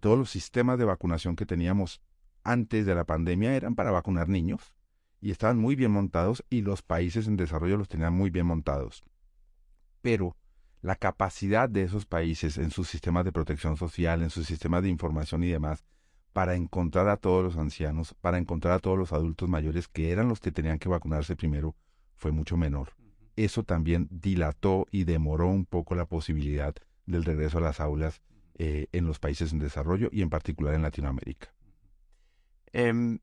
todos 0.00 0.18
los 0.18 0.30
sistemas 0.30 0.78
de 0.78 0.84
vacunación 0.84 1.36
que 1.36 1.46
teníamos 1.46 2.02
antes 2.46 2.86
de 2.86 2.94
la 2.94 3.04
pandemia 3.04 3.56
eran 3.56 3.74
para 3.74 3.90
vacunar 3.90 4.28
niños 4.28 4.74
y 5.20 5.30
estaban 5.30 5.58
muy 5.58 5.74
bien 5.74 5.90
montados 5.90 6.44
y 6.50 6.62
los 6.62 6.82
países 6.82 7.26
en 7.26 7.36
desarrollo 7.36 7.76
los 7.76 7.88
tenían 7.88 8.14
muy 8.14 8.30
bien 8.30 8.46
montados. 8.46 9.02
Pero 10.02 10.36
la 10.86 10.94
capacidad 10.94 11.68
de 11.68 11.82
esos 11.82 12.06
países 12.06 12.58
en 12.58 12.70
sus 12.70 12.88
sistemas 12.88 13.24
de 13.24 13.32
protección 13.32 13.76
social, 13.76 14.22
en 14.22 14.30
sus 14.30 14.46
sistemas 14.46 14.84
de 14.84 14.88
información 14.88 15.42
y 15.42 15.48
demás, 15.48 15.84
para 16.32 16.54
encontrar 16.54 17.08
a 17.08 17.16
todos 17.16 17.42
los 17.42 17.56
ancianos, 17.56 18.14
para 18.20 18.38
encontrar 18.38 18.74
a 18.74 18.78
todos 18.78 18.96
los 18.96 19.12
adultos 19.12 19.48
mayores 19.48 19.88
que 19.88 20.12
eran 20.12 20.28
los 20.28 20.38
que 20.38 20.52
tenían 20.52 20.78
que 20.78 20.88
vacunarse 20.88 21.34
primero, 21.34 21.74
fue 22.14 22.30
mucho 22.30 22.56
menor. 22.56 22.90
Eso 23.34 23.64
también 23.64 24.06
dilató 24.12 24.86
y 24.92 25.02
demoró 25.02 25.48
un 25.48 25.66
poco 25.66 25.96
la 25.96 26.06
posibilidad 26.06 26.72
del 27.04 27.24
regreso 27.24 27.58
a 27.58 27.62
las 27.62 27.80
aulas 27.80 28.22
eh, 28.54 28.86
en 28.92 29.08
los 29.08 29.18
países 29.18 29.52
en 29.52 29.58
desarrollo 29.58 30.08
y 30.12 30.22
en 30.22 30.30
particular 30.30 30.74
en 30.74 30.82
Latinoamérica. 30.82 31.52
Em, 32.72 33.18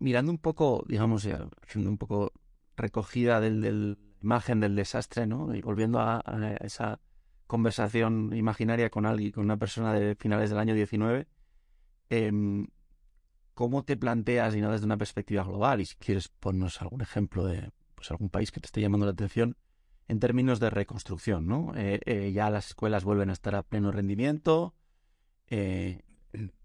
mirando 0.00 0.32
un 0.32 0.38
poco, 0.38 0.84
digamos, 0.88 1.28
haciendo 1.62 1.90
un 1.90 1.98
poco 1.98 2.32
recogida 2.76 3.38
del, 3.38 3.60
del 3.60 3.98
imagen 4.22 4.60
del 4.60 4.76
desastre, 4.76 5.26
¿no? 5.26 5.54
Y 5.54 5.60
volviendo 5.62 6.00
a, 6.00 6.22
esa 6.60 7.00
conversación 7.46 8.32
imaginaria 8.34 8.90
con 8.90 9.06
alguien, 9.06 9.32
con 9.32 9.44
una 9.44 9.56
persona 9.56 9.92
de 9.92 10.14
finales 10.14 10.50
del 10.50 10.58
año 10.58 10.74
19, 10.74 11.26
em, 12.10 12.68
¿cómo 13.54 13.84
te 13.84 13.96
planteas, 13.96 14.54
y 14.54 14.60
no 14.60 14.70
desde 14.70 14.86
una 14.86 14.96
perspectiva 14.96 15.44
global, 15.44 15.80
y 15.80 15.86
si 15.86 15.96
quieres 15.96 16.28
ponernos 16.28 16.80
algún 16.80 17.00
ejemplo 17.00 17.44
de 17.44 17.70
pues, 17.94 18.10
algún 18.10 18.30
país 18.30 18.50
que 18.52 18.60
te 18.60 18.66
esté 18.66 18.80
llamando 18.80 19.06
la 19.06 19.12
atención, 19.12 19.56
en 20.08 20.20
términos 20.20 20.58
de 20.58 20.70
reconstrucción, 20.70 21.46
¿no? 21.46 21.72
Eh, 21.76 22.00
eh, 22.04 22.32
ya 22.32 22.50
las 22.50 22.68
escuelas 22.68 23.04
vuelven 23.04 23.30
a 23.30 23.32
estar 23.32 23.54
a 23.54 23.62
pleno 23.62 23.92
rendimiento, 23.92 24.74
eh, 25.48 26.02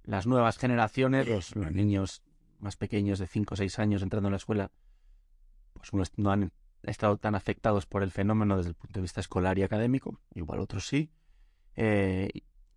las 0.03 0.27
nuevas 0.27 0.57
generaciones, 0.57 1.27
los, 1.27 1.55
niños 1.55 2.23
más 2.59 2.75
pequeños 2.75 3.19
de 3.19 3.27
5 3.27 3.53
o 3.53 3.57
6 3.57 3.79
años 3.79 4.01
entrando 4.01 4.29
en 4.29 4.31
la 4.31 4.37
escuela, 4.37 4.71
pues 5.73 5.91
no 6.17 6.31
han 6.31 6.51
estado 6.91 7.17
tan 7.17 7.35
afectados 7.35 7.85
por 7.85 8.03
el 8.03 8.11
fenómeno 8.11 8.57
desde 8.57 8.69
el 8.69 8.75
punto 8.75 8.99
de 8.99 9.01
vista 9.01 9.21
escolar 9.21 9.57
y 9.57 9.63
académico, 9.63 10.19
igual 10.33 10.59
otros 10.59 10.87
sí. 10.87 11.11
Eh, 11.75 12.29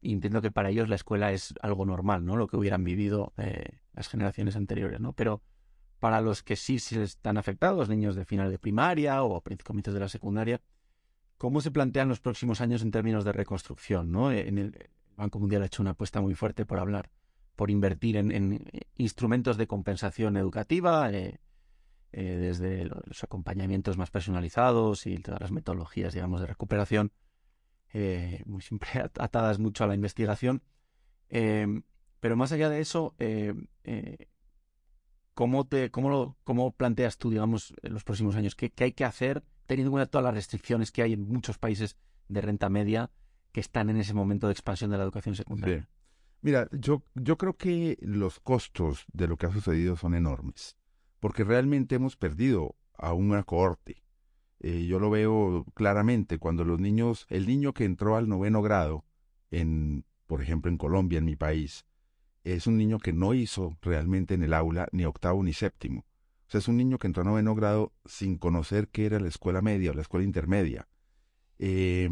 entiendo 0.03 0.43
que 0.43 0.51
para 0.51 0.71
ellos 0.71 0.89
la 0.89 0.95
escuela 0.95 1.33
es 1.33 1.55
algo 1.63 1.85
normal, 1.85 2.25
¿no? 2.25 2.37
Lo 2.37 2.47
que 2.47 2.57
hubieran 2.57 2.85
vivido 2.85 3.33
eh, 3.37 3.79
las 3.93 4.09
generaciones 4.09 4.57
anteriores, 4.57 5.01
¿no? 5.01 5.13
Pero 5.13 5.43
para 5.99 6.21
los 6.21 6.43
que 6.43 6.57
sí, 6.57 6.77
están 6.77 7.37
afectados, 7.37 7.89
niños 7.89 8.15
de 8.15 8.25
final 8.25 8.51
de 8.51 8.59
primaria 8.59 9.23
o 9.23 9.43
comienzos 9.65 9.95
de 9.95 10.01
la 10.01 10.09
secundaria, 10.09 10.61
¿cómo 11.37 11.61
se 11.61 11.71
plantean 11.71 12.09
los 12.09 12.21
próximos 12.21 12.61
años 12.61 12.83
en 12.83 12.91
términos 12.91 13.25
de 13.25 13.33
reconstrucción, 13.33 14.13
¿no? 14.13 14.31
El, 14.31 14.77
Banco 15.17 15.41
Mundial 15.41 15.63
ha 15.63 15.67
hecho 15.67 15.83
una 15.83 15.91
apuesta 15.91 16.21
muy 16.21 16.37
fuerte 16.37 16.65
por 16.65 16.79
hablar, 16.79 17.11
por 17.57 17.73
invertir 17.73 18.17
en, 18.17 18.65
instrumentos 18.97 19.57
de 19.57 19.67
compensación 19.67 20.37
educativa, 20.37 21.11
eh, 21.11 21.41
eh, 22.13 22.37
desde 22.37 22.85
los 22.85 23.23
acompañamientos 23.25 23.97
más 23.99 24.11
personalizados 24.11 25.07
y 25.07 25.19
todas 25.19 25.41
las 25.41 25.53
metodologías, 25.53 26.15
digamos, 26.15 26.41
de 26.41 26.47
recuperación, 26.47 27.13
eh, 27.93 28.43
muy 28.47 28.63
siempre 28.63 28.89
atadas 29.19 29.59
mucho 29.59 29.85
a 29.85 29.87
la 29.87 29.95
investigación. 29.95 30.63
Em, 31.29 31.83
pero 32.21 32.37
más 32.37 32.53
allá 32.53 32.69
de 32.69 32.81
eso, 32.81 33.15
¿cómo, 35.35 35.67
te, 35.67 35.91
cómo, 35.91 36.11
lo, 36.11 36.37
¿cómo 36.45 36.73
planteas 36.73 37.19
tú, 37.19 37.31
digamos, 37.31 37.75
los 37.83 38.03
próximos 38.05 38.35
años? 38.35 38.55
¿Qué, 38.57 38.71
¿Qué, 38.71 38.85
hay 38.85 38.93
que 38.93 39.05
hacer 39.05 39.45
teniendo 39.67 39.91
en 39.91 39.93
cuenta 39.93 40.11
todas 40.11 40.25
las 40.25 40.35
restricciones 40.35 40.91
que 40.91 41.03
hay 41.03 41.13
en 41.13 41.29
muchos 41.29 41.59
países 41.59 41.97
de 42.29 42.41
renta 42.41 42.69
media 42.69 43.11
que 43.53 43.61
están 43.61 43.91
en 43.91 43.99
ese 43.99 44.15
momento 44.15 44.47
de 44.49 44.53
expansión 44.53 44.91
de 44.91 44.99
la 44.99 45.05
educación 45.05 45.35
secundaria? 45.35 45.89
Mira, 46.41 46.69
yo, 46.73 47.03
yo 47.15 47.37
creo 47.37 47.57
que 47.57 47.99
los 48.01 48.41
costos 48.41 49.05
de 49.13 49.27
lo 49.27 49.37
que 49.37 49.47
ha 49.47 49.53
sucedido 49.53 49.97
son 49.97 50.15
enormes, 50.15 50.77
porque 51.21 51.45
realmente 51.45 51.97
hemos 51.97 52.17
perdido 52.17 52.77
a 52.95 53.13
una 53.13 53.43
cohorte. 53.43 54.03
Eh, 54.61 54.87
yo 54.87 54.99
lo 54.99 55.11
veo 55.11 55.65
claramente 55.75 56.39
cuando 56.39 56.65
los 56.65 56.81
niños, 56.81 57.27
el 57.29 57.47
niño 57.47 57.73
que 57.73 57.85
entró 57.85 58.17
al 58.17 58.29
noveno 58.29 58.63
grado, 58.63 59.05
en, 59.51 60.05
por 60.27 60.43
ejemplo, 60.43 60.71
en 60.71 60.79
Colombia, 60.79 61.19
en 61.19 61.25
mi 61.25 61.37
país, 61.37 61.87
es 62.45 62.67
un 62.67 62.77
niño 62.77 62.99
que 62.99 63.13
no 63.13 63.35
hizo 63.35 63.77
realmente 63.83 64.35
en 64.35 64.43
el 64.43 64.55
aula 64.55 64.89
ni 64.93 65.05
octavo 65.05 65.43
ni 65.43 65.53
séptimo. 65.53 66.01
O 66.47 66.51
sea, 66.51 66.59
es 66.59 66.69
un 66.69 66.77
niño 66.77 66.99
que 66.99 67.07
entró 67.07 67.23
a 67.23 67.27
noveno 67.27 67.55
grado 67.55 67.93
sin 68.05 68.39
conocer 68.39 68.89
qué 68.89 69.07
era 69.07 69.21
la 69.21 69.29
escuela 69.29 69.61
media 69.61 69.91
o 69.91 69.95
la 69.95 70.03
escuela 70.03 70.25
intermedia. 70.25 70.89
Eh, 71.59 72.09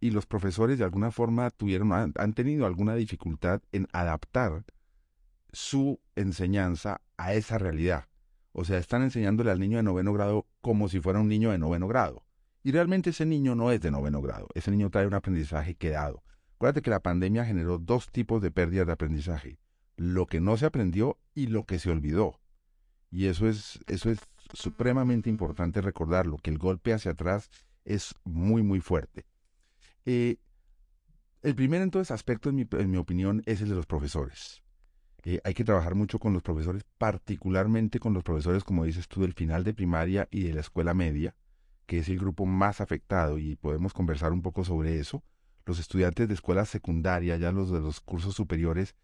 y 0.00 0.10
los 0.10 0.26
profesores 0.26 0.78
de 0.78 0.84
alguna 0.84 1.10
forma 1.10 1.50
tuvieron, 1.50 1.92
han, 1.92 2.32
tenido 2.32 2.66
alguna 2.66 2.94
dificultad 2.94 3.62
en 3.70 3.86
adaptar 3.92 4.64
su 5.52 6.00
enseñanza 6.16 7.02
a 7.18 7.34
esa 7.34 7.58
realidad. 7.58 8.06
O 8.52 8.64
sea, 8.64 8.78
están 8.78 9.02
enseñándole 9.02 9.50
al 9.50 9.60
niño 9.60 9.76
de 9.76 9.82
noveno 9.82 10.12
grado 10.12 10.46
como 10.60 10.88
si 10.88 11.00
fuera 11.00 11.20
un 11.20 11.28
niño 11.28 11.50
de 11.50 11.58
noveno 11.58 11.88
grado. 11.88 12.24
Y 12.62 12.72
realmente 12.72 13.10
ese 13.10 13.26
niño 13.26 13.54
no 13.54 13.70
es 13.70 13.80
de 13.80 13.90
noveno 13.90 14.20
grado. 14.20 14.48
Ese 14.54 14.70
niño 14.70 14.90
trae 14.90 15.06
un 15.06 15.14
aprendizaje 15.14 15.74
quedado. 15.74 16.22
Acuérdate 16.56 16.82
que 16.82 16.90
la 16.90 17.00
pandemia 17.00 17.44
generó 17.44 17.78
dos 17.78 18.10
tipos 18.10 18.42
de 18.42 18.50
pérdidas 18.50 18.86
de 18.86 18.92
aprendizaje. 18.92 19.58
Lo 19.96 20.26
que 20.26 20.40
no 20.40 20.56
se 20.56 20.66
aprendió 20.66 21.18
y 21.34 21.46
lo 21.46 21.64
que 21.64 21.78
se 21.78 21.90
olvidó. 21.90 22.40
Y 23.10 23.26
eso 23.26 23.48
es, 23.48 23.80
eso 23.86 24.10
es 24.10 24.18
supremamente 24.52 25.30
importante 25.30 25.80
recordarlo, 25.80 26.36
que 26.36 26.50
el 26.50 26.58
golpe 26.58 26.92
hacia 26.92 27.12
atrás 27.12 27.50
es 27.84 28.14
muy, 28.24 28.62
muy 28.62 28.80
fuerte. 28.80 29.26
Eh, 30.04 30.36
el 31.42 31.54
primer 31.54 31.80
entonces 31.80 32.10
aspecto, 32.10 32.50
en 32.50 32.90
mi, 32.90 32.96
opinión, 32.98 33.42
es 33.46 33.62
el 33.62 33.70
de 33.70 33.74
los 33.74 33.86
profesores. 33.86 34.62
Eh, 35.22 35.40
hay 35.44 35.54
que 35.54 35.64
trabajar 35.64 35.94
mucho 35.94 36.18
con 36.18 36.32
los 36.32 36.42
profesores, 36.42 36.84
particularmente 36.98 37.98
con 37.98 38.14
los 38.14 38.22
profesores, 38.22 38.64
como 38.64 38.84
dices 38.84 39.08
tú, 39.08 39.22
del 39.22 39.34
final 39.34 39.64
de 39.64 39.74
primaria 39.74 40.28
y 40.30 40.44
de 40.44 40.54
la 40.54 40.60
escuela 40.60 40.94
media, 40.94 41.34
que 41.86 41.98
es 41.98 42.08
el 42.08 42.18
grupo 42.18 42.46
más 42.46 42.80
afectado 42.80 43.38
y 43.38 43.56
podemos 43.56 43.92
conversar 43.92 44.32
un 44.32 44.42
poco 44.42 44.64
sobre 44.64 44.98
eso. 44.98 45.22
Los 45.66 45.78
estudiantes 45.78 46.26
de 46.26 46.34
escuela 46.34 46.64
secundaria, 46.64 47.36
ya 47.36 47.52
los 47.52 47.70
de 47.70 47.80
los 47.80 48.00
cursos 48.00 48.34
superiores, 48.34 48.94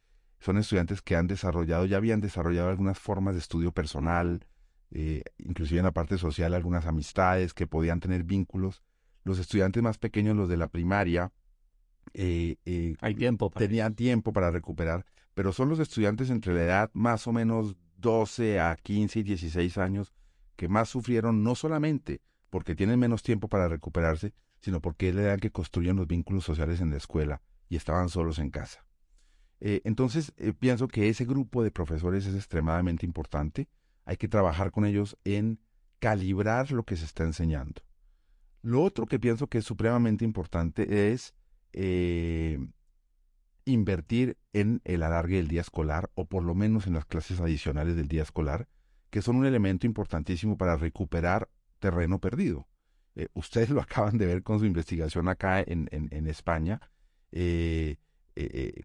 son 0.40 0.58
estudiantes 0.58 1.02
que 1.02 1.16
han 1.16 1.26
desarrollado, 1.26 1.84
ya 1.86 1.96
habían 1.96 2.20
desarrollado 2.20 2.70
algunas 2.70 2.98
formas 2.98 3.34
de 3.34 3.40
estudio 3.40 3.72
personal, 3.72 4.46
eh, 4.90 5.22
inclusive 5.38 5.80
en 5.80 5.86
la 5.86 5.92
parte 5.92 6.18
social 6.18 6.54
algunas 6.54 6.86
amistades, 6.86 7.52
que 7.52 7.66
podían 7.66 8.00
tener 8.00 8.24
vínculos 8.24 8.82
los 9.26 9.40
estudiantes 9.40 9.82
más 9.82 9.98
pequeños, 9.98 10.36
los 10.36 10.48
de 10.48 10.56
la 10.56 10.68
primaria, 10.68 11.32
eh, 12.14 12.56
eh, 12.64 12.94
Hay 13.00 13.14
tiempo 13.14 13.50
tenían 13.50 13.94
tiempo 13.94 14.32
para 14.32 14.52
recuperar, 14.52 15.04
pero 15.36 15.52
son 15.52 15.68
los 15.68 15.80
estudiantes 15.80 16.30
entre 16.30 16.54
la 16.54 16.64
edad 16.64 16.90
más 16.94 17.26
o 17.26 17.32
menos 17.32 17.76
12 17.98 18.58
a 18.58 18.74
15 18.74 19.18
y 19.18 19.22
16 19.22 19.76
años 19.76 20.14
que 20.56 20.66
más 20.66 20.88
sufrieron 20.88 21.42
no 21.42 21.54
solamente 21.54 22.22
porque 22.48 22.74
tienen 22.74 22.98
menos 22.98 23.22
tiempo 23.22 23.46
para 23.46 23.68
recuperarse, 23.68 24.32
sino 24.60 24.80
porque 24.80 25.10
es 25.10 25.14
la 25.14 25.20
edad 25.20 25.38
que 25.38 25.52
construyen 25.52 25.96
los 25.96 26.06
vínculos 26.06 26.42
sociales 26.42 26.80
en 26.80 26.88
la 26.88 26.96
escuela 26.96 27.42
y 27.68 27.76
estaban 27.76 28.08
solos 28.08 28.38
en 28.38 28.48
casa. 28.48 28.86
Eh, 29.60 29.82
entonces, 29.84 30.32
pienso 30.58 30.88
que 30.88 31.10
ese 31.10 31.26
grupo 31.26 31.62
de 31.62 31.70
profesores 31.70 32.24
es 32.24 32.34
extremadamente 32.34 33.04
importante. 33.04 33.68
Hay 34.06 34.16
que 34.16 34.28
trabajar 34.28 34.70
con 34.70 34.86
ellos 34.86 35.18
en 35.24 35.60
calibrar 35.98 36.72
lo 36.72 36.84
que 36.84 36.96
se 36.96 37.04
está 37.04 37.24
enseñando. 37.24 37.82
Lo 38.62 38.82
otro 38.82 39.04
que 39.04 39.18
pienso 39.18 39.48
que 39.48 39.58
es 39.58 39.66
supremamente 39.66 40.24
importante 40.24 41.12
es 41.12 41.34
eh, 41.74 42.58
invertir 43.66 44.38
en 44.54 44.80
el 44.84 45.02
alargue 45.02 45.36
del 45.36 45.48
día 45.48 45.60
escolar 45.60 46.10
o 46.14 46.24
por 46.24 46.42
lo 46.42 46.54
menos 46.54 46.86
en 46.86 46.94
las 46.94 47.04
clases 47.04 47.40
adicionales 47.40 47.96
del 47.96 48.08
día 48.08 48.22
escolar, 48.22 48.66
que 49.10 49.20
son 49.20 49.36
un 49.36 49.44
elemento 49.44 49.86
importantísimo 49.86 50.56
para 50.56 50.76
recuperar 50.76 51.50
terreno 51.78 52.18
perdido. 52.18 52.66
Eh, 53.14 53.28
ustedes 53.34 53.68
lo 53.76 53.82
acaban 53.82 54.16
de 54.16 54.26
ver 54.26 54.42
con 54.42 54.58
su 54.58 54.64
investigación 54.64 55.28
acá 55.28 55.60
en, 55.60 55.88
en, 55.90 56.26
España. 56.26 56.80
Eh, 57.32 57.96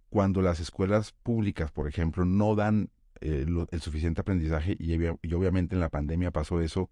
cuando 0.09 0.41
las 0.41 0.59
escuelas 0.59 1.13
públicas, 1.13 1.71
por 1.71 1.87
ejemplo, 1.87 2.25
no 2.25 2.55
dan 2.55 2.89
el 3.21 3.81
suficiente 3.81 4.21
aprendizaje, 4.21 4.75
y, 4.79 4.95
y, 4.95 5.33
obviamente 5.33 5.75
en 5.75 5.79
la 5.79 5.89
pandemia 5.89 6.31
pasó 6.31 6.59
eso 6.59 6.89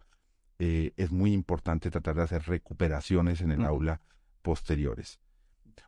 eh, 0.60 0.91
es 0.98 1.10
muy 1.10 1.31
importante 1.31 1.89
tratar 1.89 2.17
de 2.17 2.24
hacer 2.24 2.43
recuperaciones 2.43 3.39
en 3.39 3.51
el 3.51 3.63
aula 3.63 4.01
posteriores. 4.41 5.22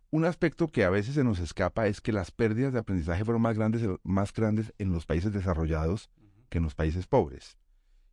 Un 0.09 0.25
aspecto 0.25 0.67
que 0.67 0.83
a 0.83 0.89
veces 0.89 1.15
se 1.15 1.23
nos 1.23 1.39
escapa 1.39 1.87
es 1.87 2.01
que 2.01 2.11
las 2.11 2.31
pérdidas 2.31 2.73
de 2.73 2.79
aprendizaje 2.79 3.23
fueron 3.23 3.41
más 3.41 3.57
grandes, 3.57 3.87
más 4.03 4.33
grandes 4.33 4.73
en 4.77 4.91
los 4.91 5.05
países 5.05 5.31
desarrollados 5.31 6.09
que 6.49 6.57
en 6.57 6.65
los 6.65 6.75
países 6.75 7.07
pobres. 7.07 7.57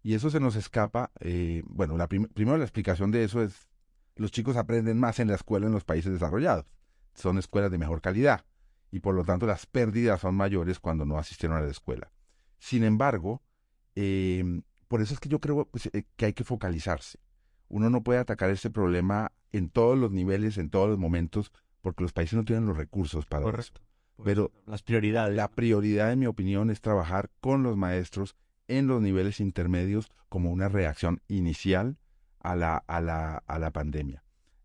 Y 0.03 0.15
eso 0.15 0.31
se 0.31 0.41
nos 0.41 0.57
escapa, 0.57 1.11
eh, 1.21 1.63
bueno, 1.67 1.97
la 1.97 2.09
primero 2.09 2.57
la 2.57 2.65
explicación 2.65 3.11
de 3.11 3.25
eso 3.25 3.43
es 3.43 3.69
los 4.15 4.31
chicos 4.31 4.57
aprenden 4.57 4.99
más 4.99 5.21
en 5.21 5.29
la 5.29 5.35
escuela 5.35 5.67
en 5.67 5.73
los 5.73 5.85
países 5.85 6.13
desarrollados. 6.13 6.67
Son 7.15 7.39
escuelas 7.39 7.71
de 7.71 7.79
mejor 7.79 8.01
calidad 8.01 8.45
y 8.91 9.01
por 9.01 9.15
lo 9.15 9.25
tanto 9.25 9.47
las 9.47 9.67
pérdidas 9.67 10.21
son 10.21 10.35
mayores 10.35 10.81
cuando 10.81 11.05
no 11.05 11.19
asistieron 11.19 11.57
a 11.59 11.61
la 11.61 11.71
escuela. 11.71 12.11
Sin 12.59 12.85
embargo, 12.85 13.43
em, 13.95 14.63
por 14.89 15.03
eso 15.03 15.15
es 15.15 15.21
que 15.21 15.29
yo 15.29 15.41
creo 15.41 15.67
pues, 15.67 15.87
eh, 15.93 16.05
que 16.17 16.27
hay 16.27 16.33
que 16.33 16.45
focalizarse. 16.45 17.19
Uno 17.69 17.91
no 17.91 18.03
puede 18.03 18.19
atacar 18.19 18.51
este 18.51 18.71
problema 18.71 19.33
en 19.53 19.69
todos 19.69 19.99
los 19.99 20.11
niveles, 20.11 20.59
en 20.59 20.71
todos 20.71 20.89
los 20.89 20.99
momentos, 20.99 21.53
porque 21.81 22.03
los 22.03 22.13
países 22.13 22.37
no 22.37 22.45
tienen 22.45 22.67
los 22.67 22.77
recursos 22.77 23.27
para 23.27 23.45
Correcto. 23.45 23.81
eso. 23.81 24.25
Pero 24.25 24.51
las 24.67 24.83
prioridades. 24.83 25.37
La 25.37 25.49
prioridad, 25.49 26.13
en 26.13 26.19
mi 26.19 26.27
opinión, 26.27 26.71
es 26.71 26.81
trabajar 26.81 27.31
con 27.41 27.63
los 27.63 27.77
maestros 27.77 28.37
en 28.67 28.87
los 28.87 29.01
niveles 29.01 29.41
intermedios 29.41 30.11
como 30.29 30.51
una 30.51 30.69
reacción 30.69 31.23
inicial 31.29 31.97
a 32.41 32.57
la, 32.57 32.77
a 32.77 33.01
la, 33.01 33.43
a 33.47 33.59
la 33.59 33.71
pandemia. 33.71 34.25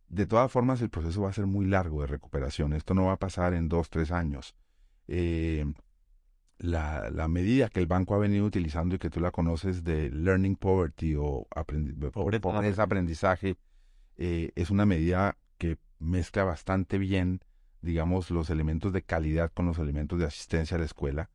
De 0.10 0.26
todas 0.26 0.52
formas, 0.52 0.82
el 0.82 0.90
proceso 0.90 1.22
va 1.24 1.30
a 1.30 1.34
ser 1.34 1.48
muy 1.48 1.66
largo 1.66 2.02
de 2.02 2.08
recuperación. 2.08 2.74
Esto 2.74 2.94
no 2.94 3.06
va 3.06 3.14
a 3.14 3.20
pasar 3.20 3.54
en 3.54 3.70
dos, 3.70 3.90
tres 3.90 4.12
años. 4.12 4.56
Eh, 5.08 5.66
la, 6.60 7.10
la, 7.10 7.28
medida 7.28 7.70
que 7.70 7.80
el 7.80 7.88
banco 7.88 8.16
ha 8.16 8.20
venido 8.20 8.46
utilizando 8.46 8.96
y 8.96 9.00
que 9.00 9.10
tú 9.10 9.20
la 9.20 9.32
conoces 9.32 9.84
de 9.84 10.10
learning 10.12 10.56
poverty 10.56 11.16
o 11.18 11.48
pobreza, 12.14 12.84
aprendizaje, 12.84 13.58
eh, 14.18 14.52
es 14.56 14.70
una 14.70 14.86
medida 14.86 15.38
que 15.58 15.78
mezcla 16.04 16.44
bastante 16.44 16.98
bien, 16.98 17.42
digamos, 17.82 18.30
los 18.32 18.50
elementos 18.50 18.94
de 18.94 19.04
calidad 19.04 19.52
con 19.54 19.66
los 19.66 19.80
elementos 19.80 20.20
de 20.20 20.26
asistencia 20.26 20.76
a 20.76 20.80
la 20.80 20.86
escuela. 20.86 21.30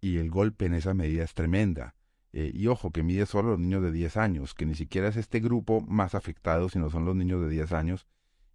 Y 0.00 0.18
el 0.18 0.30
golpe 0.30 0.66
en 0.66 0.74
esa 0.74 0.94
medida 0.94 1.24
es 1.24 1.34
tremenda. 1.34 1.94
Eh, 2.32 2.50
y 2.52 2.66
ojo, 2.66 2.90
que 2.90 3.02
mide 3.02 3.26
solo 3.26 3.48
a 3.48 3.50
los 3.52 3.60
niños 3.60 3.82
de 3.82 3.92
10 3.92 4.16
años, 4.18 4.54
que 4.54 4.66
ni 4.66 4.74
siquiera 4.74 5.08
es 5.08 5.16
este 5.16 5.40
grupo 5.40 5.80
más 5.80 6.14
afectado, 6.14 6.68
sino 6.68 6.90
son 6.90 7.04
los 7.04 7.16
niños 7.16 7.40
de 7.42 7.48
10 7.48 7.72
años. 7.72 8.06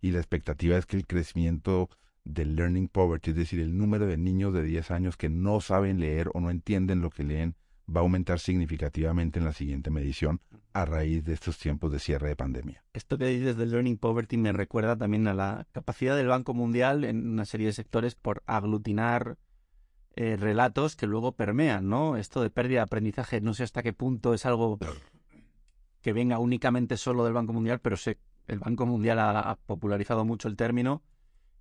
Y 0.01 0.11
la 0.11 0.19
expectativa 0.19 0.77
es 0.77 0.85
que 0.85 0.97
el 0.97 1.07
crecimiento 1.07 1.89
del 2.23 2.55
learning 2.55 2.87
poverty, 2.87 3.31
es 3.31 3.35
decir, 3.35 3.59
el 3.59 3.77
número 3.77 4.05
de 4.05 4.17
niños 4.17 4.53
de 4.53 4.63
10 4.63 4.91
años 4.91 5.17
que 5.17 5.29
no 5.29 5.61
saben 5.61 5.99
leer 5.99 6.29
o 6.33 6.41
no 6.41 6.51
entienden 6.51 7.01
lo 7.01 7.09
que 7.09 7.23
leen, 7.23 7.55
va 7.95 7.99
a 7.99 8.03
aumentar 8.03 8.39
significativamente 8.39 9.39
en 9.39 9.45
la 9.45 9.53
siguiente 9.53 9.89
medición 9.89 10.41
a 10.73 10.85
raíz 10.85 11.23
de 11.23 11.33
estos 11.33 11.57
tiempos 11.57 11.91
de 11.91 11.99
cierre 11.99 12.29
de 12.29 12.35
pandemia. 12.35 12.83
Esto 12.93 13.17
que 13.17 13.25
dices 13.25 13.57
del 13.57 13.71
learning 13.71 13.97
poverty 13.97 14.37
me 14.37 14.53
recuerda 14.53 14.95
también 14.95 15.27
a 15.27 15.33
la 15.33 15.67
capacidad 15.71 16.15
del 16.15 16.27
Banco 16.27 16.53
Mundial 16.53 17.03
en 17.03 17.27
una 17.27 17.45
serie 17.45 17.67
de 17.67 17.73
sectores 17.73 18.15
por 18.15 18.43
aglutinar 18.45 19.37
eh, 20.15 20.37
relatos 20.37 20.95
que 20.95 21.07
luego 21.07 21.33
permean, 21.33 21.87
¿no? 21.87 22.17
Esto 22.17 22.41
de 22.41 22.49
pérdida 22.49 22.79
de 22.79 22.83
aprendizaje, 22.83 23.41
no 23.41 23.53
sé 23.53 23.63
hasta 23.63 23.83
qué 23.83 23.93
punto 23.93 24.33
es 24.33 24.45
algo 24.45 24.77
que 26.01 26.13
venga 26.13 26.39
únicamente 26.39 26.97
solo 26.97 27.23
del 27.23 27.33
Banco 27.33 27.53
Mundial, 27.53 27.79
pero 27.79 27.95
sé, 27.95 28.17
el 28.47 28.59
Banco 28.59 28.85
Mundial 28.85 29.19
ha, 29.19 29.57
popularizado 29.65 30.25
mucho 30.25 30.47
el 30.47 30.57
término. 30.57 31.01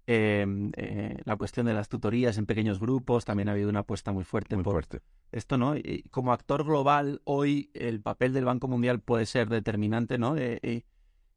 Em, 0.07 0.73
eh, 0.77 1.17
la 1.25 1.37
cuestión 1.37 1.67
de 1.67 1.75
las 1.75 1.89
tutorías 1.89 2.37
en 2.39 2.47
pequeños 2.47 2.81
grupos, 2.81 3.25
también 3.25 3.49
ha 3.49 3.53
habido 3.53 3.69
una 3.69 3.81
apuesta 3.81 4.13
muy 4.13 4.25
fuerte 4.25 4.57
muy 4.57 4.65
por 4.65 4.73
fuerte. 4.73 5.03
esto, 5.31 5.57
¿no? 5.57 5.77
Y 5.77 6.05
como 6.11 6.33
actor 6.33 6.65
global, 6.65 7.21
hoy 7.25 7.71
el 7.75 8.01
papel 8.01 8.33
del 8.33 8.45
Banco 8.45 8.67
Mundial 8.67 9.01
puede 9.01 9.27
ser 9.27 9.49
determinante, 9.49 10.19
¿no? 10.19 10.37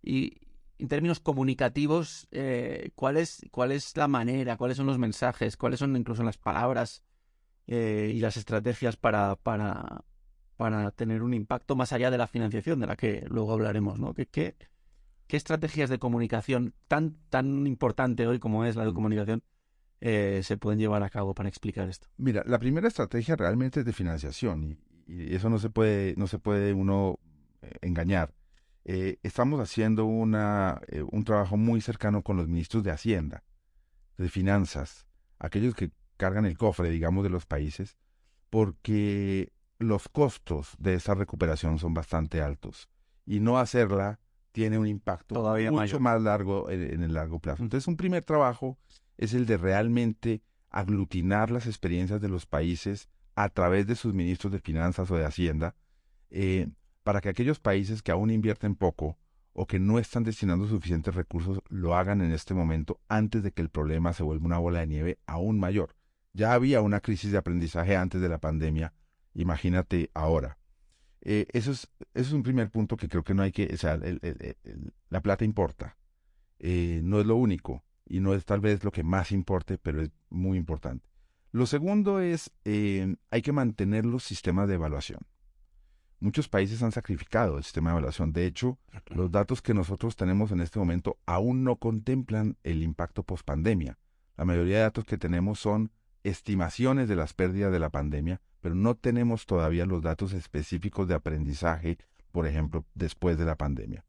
y, 0.01 0.37
en 0.79 0.87
términos 0.87 1.19
comunicativos, 1.19 2.27
eh, 2.31 2.91
¿cuál, 2.95 3.17
es, 3.17 3.45
¿cuál 3.51 3.71
es 3.71 3.95
la 3.95 4.07
manera, 4.07 4.57
cuáles 4.57 4.75
son 4.75 4.87
los 4.87 4.97
mensajes, 4.97 5.55
cuáles 5.55 5.79
son 5.79 5.95
incluso 5.95 6.23
las 6.23 6.37
palabras 6.37 7.03
eh, 7.67 8.11
y 8.13 8.19
las 8.19 8.35
estrategias 8.37 8.97
para, 8.97 9.35
para, 9.35 10.03
para 10.57 10.91
tener 10.91 11.21
un 11.21 11.33
impacto 11.33 11.75
más 11.75 11.93
allá 11.93 12.11
de 12.11 12.17
la 12.17 12.27
financiación, 12.27 12.79
de 12.79 12.87
la 12.87 12.95
que 12.95 13.23
luego 13.29 13.53
hablaremos, 13.53 13.99
¿no? 13.99 14.13
¿Qué, 14.13 14.25
qué, 14.25 14.55
qué 15.27 15.37
estrategias 15.37 15.89
de 15.89 15.99
comunicación 15.99 16.73
tan, 16.87 17.17
tan 17.29 17.67
importante 17.67 18.27
hoy 18.27 18.39
como 18.39 18.65
es 18.65 18.75
la 18.75 18.85
de 18.85 18.91
mm. 18.91 18.95
comunicación 18.95 19.43
eh, 20.01 20.41
se 20.43 20.57
pueden 20.57 20.79
llevar 20.79 21.03
a 21.03 21.09
cabo 21.09 21.33
para 21.33 21.49
explicar 21.49 21.87
esto? 21.87 22.07
Mira, 22.17 22.43
la 22.45 22.59
primera 22.59 22.87
estrategia 22.87 23.35
realmente 23.35 23.81
es 23.81 23.85
de 23.85 23.93
financiación 23.93 24.63
y, 24.63 24.77
y 25.07 25.35
eso 25.35 25.49
no 25.49 25.59
se 25.59 25.69
puede, 25.69 26.13
no 26.17 26.27
se 26.27 26.39
puede 26.39 26.73
uno 26.73 27.19
engañar. 27.81 28.33
Eh, 28.85 29.17
estamos 29.23 29.61
haciendo 29.61 30.05
una, 30.05 30.81
eh, 30.87 31.03
un 31.03 31.23
trabajo 31.23 31.55
muy 31.55 31.79
cercano 31.79 32.21
con 32.21 32.35
los 32.35 32.47
ministros 32.47 32.83
de 32.83 32.91
Hacienda, 32.91 33.43
de 34.17 34.29
Finanzas, 34.29 35.07
aquellos 35.39 35.73
que 35.73 35.91
cargan 36.17 36.45
el 36.45 36.57
cofre, 36.57 36.89
digamos, 36.89 37.23
de 37.23 37.29
los 37.29 37.45
países, 37.45 37.97
porque 38.49 39.53
los 39.79 40.09
costos 40.09 40.75
de 40.79 40.95
esa 40.95 41.15
recuperación 41.15 41.79
son 41.79 41.93
bastante 41.93 42.41
altos 42.41 42.89
y 43.25 43.39
no 43.39 43.57
hacerla 43.57 44.19
tiene 44.53 44.77
un 44.77 44.87
impacto 44.87 45.35
Todavía 45.35 45.71
mucho 45.71 45.99
más 45.99 46.21
largo 46.21 46.69
en, 46.69 47.03
el 47.03 47.13
largo 47.13 47.39
plazo. 47.39 47.63
Entonces, 47.63 47.87
un 47.87 47.97
primer 47.97 48.23
trabajo 48.23 48.77
es 49.17 49.33
el 49.33 49.45
de 49.45 49.57
realmente 49.57 50.41
aglutinar 50.69 51.51
las 51.51 51.65
experiencias 51.67 52.21
de 52.21 52.29
los 52.29 52.45
países 52.45 53.09
a 53.35 53.49
través 53.49 53.87
de 53.87 53.95
sus 53.95 54.13
ministros 54.13 54.53
de 54.53 54.59
finanzas 54.59 55.09
o 55.11 55.17
de 55.17 55.25
hacienda, 55.25 55.75
eh, 56.29 56.69
para 57.03 57.19
que 57.19 57.29
aquellos 57.29 57.59
países 57.59 58.01
que 58.01 58.11
aún 58.11 58.29
invierten 58.29 58.75
poco 58.75 59.17
o 59.53 59.65
que 59.65 59.79
no 59.79 59.99
están 59.99 60.23
destinando 60.23 60.67
suficientes 60.67 61.13
recursos 61.13 61.59
lo 61.69 61.95
hagan 61.95 62.21
en 62.21 62.31
este 62.31 62.53
momento 62.53 62.99
antes 63.07 63.43
de 63.43 63.51
que 63.51 63.61
el 63.61 63.69
problema 63.69 64.13
se 64.13 64.23
vuelva 64.23 64.45
una 64.45 64.57
bola 64.59 64.79
de 64.79 64.87
nieve 64.87 65.19
aún 65.25 65.59
mayor. 65.59 65.95
Ya 66.33 66.53
había 66.53 66.81
una 66.81 66.99
crisis 66.99 67.31
de 67.31 67.37
aprendizaje 67.37 67.95
antes 67.95 68.21
de 68.21 68.29
la 68.29 68.39
pandemia, 68.39 68.93
imagínate 69.33 70.11
ahora. 70.13 70.57
Eh, 71.25 71.47
eso, 71.53 71.71
es, 71.71 71.89
eso 72.13 72.27
es 72.27 72.33
un 72.33 72.43
primer 72.43 72.69
punto 72.69 72.97
que 72.97 73.07
creo 73.07 73.23
que 73.23 73.33
no 73.33 73.43
hay 73.43 73.53
que, 73.53 73.69
o 73.73 73.77
sea, 73.77 73.97
la 75.09 75.21
plata 75.21 75.45
importa, 75.45 75.97
eh, 76.59 76.99
no 77.03 77.21
es 77.21 77.25
lo 77.25 77.37
único 77.37 77.83
y 78.05 78.19
no 78.19 78.33
es 78.33 78.43
tal 78.45 78.59
vez 78.59 78.83
lo 78.83 78.91
que 78.91 79.03
más 79.03 79.31
importe, 79.31 79.77
pero 79.77 80.01
es 80.01 80.11
muy 80.29 80.57
importante. 80.57 81.07
Lo 81.51 81.65
segundo 81.65 82.19
es, 82.19 82.51
eh, 82.65 83.15
hay 83.31 83.41
que 83.41 83.53
mantener 83.53 84.05
los 84.05 84.23
sistemas 84.23 84.67
de 84.67 84.75
evaluación. 84.75 85.21
Muchos 86.19 86.49
países 86.49 86.81
han 86.83 86.91
sacrificado 86.91 87.57
el 87.57 87.63
sistema 87.63 87.89
de 87.89 87.93
evaluación. 87.93 88.33
De 88.33 88.45
hecho, 88.45 88.79
los 89.07 89.31
datos 89.31 89.61
que 89.61 89.73
nosotros 89.73 90.15
tenemos 90.15 90.51
en 90.51 90.61
este 90.61 90.79
momento 90.79 91.17
aún 91.25 91.63
no 91.63 91.75
contemplan 91.77 92.57
el 92.63 92.81
impacto 92.81 93.23
post-pandemia. 93.23 93.97
La 94.35 94.45
mayoría 94.45 94.77
de 94.77 94.83
datos 94.83 95.05
que 95.05 95.17
tenemos 95.17 95.59
son 95.59 95.91
estimaciones 96.23 97.07
de 97.07 97.15
las 97.15 97.33
pérdidas 97.33 97.71
de 97.71 97.79
la 97.79 97.89
pandemia, 97.89 98.41
pero 98.63 98.75
no 98.75 98.95
tenemos 98.95 99.45
todavía 99.45 99.85
los 99.85 100.01
datos 100.01 100.31
específicos 100.31 101.09
de 101.09 101.15
aprendizaje, 101.15 101.97
por 102.31 102.47
ejemplo, 102.47 102.85
después 102.95 103.37
de 103.37 103.43
la 103.43 103.57
pandemia. 103.57 104.05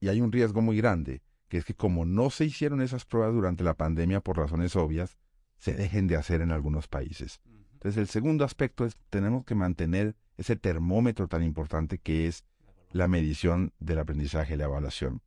Y 0.00 0.08
hay 0.08 0.20
un 0.20 0.32
riesgo 0.32 0.62
muy 0.62 0.76
grande, 0.76 1.22
que 1.46 1.58
es 1.58 1.64
que 1.64 1.72
como 1.72 2.04
no 2.04 2.30
se 2.30 2.44
hicieron 2.44 2.82
esas 2.82 3.04
pruebas 3.04 3.32
durante 3.32 3.62
la 3.62 3.74
pandemia 3.74 4.20
por 4.20 4.36
razones 4.36 4.74
obvias, 4.74 5.16
se 5.58 5.74
dejen 5.74 6.08
de 6.08 6.16
hacer 6.16 6.40
en 6.40 6.50
algunos 6.50 6.88
países. 6.88 7.40
Entonces, 7.74 7.98
el 7.98 8.08
segundo 8.08 8.44
aspecto 8.44 8.84
es 8.84 8.96
tenemos 9.10 9.44
que 9.44 9.54
mantener 9.54 10.16
ese 10.36 10.56
termómetro 10.56 11.28
tan 11.28 11.44
importante 11.44 11.98
que 11.98 12.26
es 12.26 12.44
la 12.90 13.06
medición 13.06 13.72
del 13.78 14.00
aprendizaje, 14.00 14.56
la 14.56 14.64
evaluación. 14.64 15.22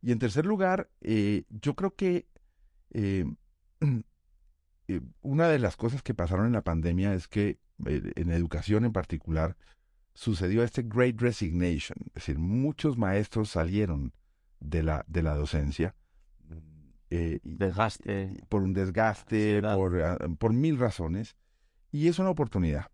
Y 0.00 0.12
en 0.12 0.18
tercer 0.18 0.46
lugar, 0.46 0.88
eh, 1.02 1.44
yo 1.50 1.74
creo 1.74 1.94
que 1.94 2.26
eh, 2.92 3.26
eh, 4.96 5.00
una 5.20 5.48
de 5.48 5.58
las 5.58 5.76
cosas 5.76 6.02
que 6.02 6.14
pasaron 6.14 6.46
en 6.46 6.52
la 6.52 6.62
pandemia 6.62 7.14
es 7.14 7.28
que 7.28 7.58
en 7.84 8.30
educación 8.30 8.84
en 8.84 8.92
particular 8.92 9.56
sucedió 10.14 10.62
este 10.62 10.82
Great 10.82 11.20
Resignation, 11.20 11.98
es 12.08 12.14
decir, 12.14 12.38
muchos 12.38 12.96
maestros 12.96 13.50
salieron 13.50 14.12
de 14.60 14.82
la, 14.82 15.04
de 15.08 15.22
la 15.22 15.34
docencia. 15.34 15.96
desgaste. 17.10 18.44
Por 18.48 18.62
un 18.62 18.72
desgaste, 18.72 19.60
por, 19.62 20.00
ah, 20.02 20.18
por 20.38 20.52
mil 20.52 20.78
razones. 20.78 21.36
Y 21.90 22.08
es 22.08 22.18
una 22.18 22.30
oportunidad 22.30 22.92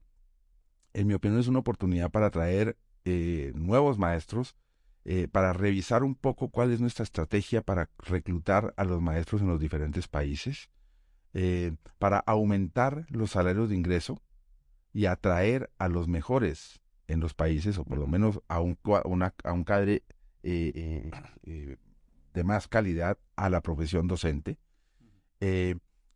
en 0.99 1.07
mi 1.07 1.15
opinión, 1.15 1.41
es 1.41 1.49
una 1.49 1.61
oportunidad 1.61 2.11
para 2.11 2.31
traer 2.31 2.77
eh, 3.05 3.53
nuevos 3.55 3.99
maestros, 3.99 4.57
eh, 5.05 5.29
para 5.29 5.53
revisar 5.53 6.03
un 6.03 6.15
poco 6.15 6.49
cuál 6.51 6.73
es 6.73 6.81
nuestra 6.81 7.05
estrategia 7.05 7.63
para 7.63 7.89
reclutar 7.99 8.75
a 8.77 8.85
los 8.85 9.01
maestros 9.01 9.41
en 9.41 9.49
los 9.49 9.61
diferentes 9.61 10.09
países, 10.09 10.71
eh, 11.35 11.73
para 11.99 12.19
aumentar 12.19 13.07
los 13.09 13.33
salarios 13.33 13.69
de 13.69 13.77
ingreso 13.77 14.21
y 14.93 15.07
atraer 15.07 15.71
a 15.79 15.89
los 15.89 16.09
mejores 16.09 16.81
en 17.07 17.21
los 17.21 17.35
países, 17.35 17.79
o 17.79 17.85
por 17.85 17.99
lo 17.99 18.07
menos 18.07 18.41
a 18.49 18.61
un, 18.61 18.79
a 19.45 19.53
un 19.53 19.65
cadre 19.65 20.03
de 20.43 21.11
más 22.45 22.69
calidad 22.69 23.19
a 23.37 23.51
la 23.51 23.61
profesión 23.61 24.09
docente. 24.09 24.59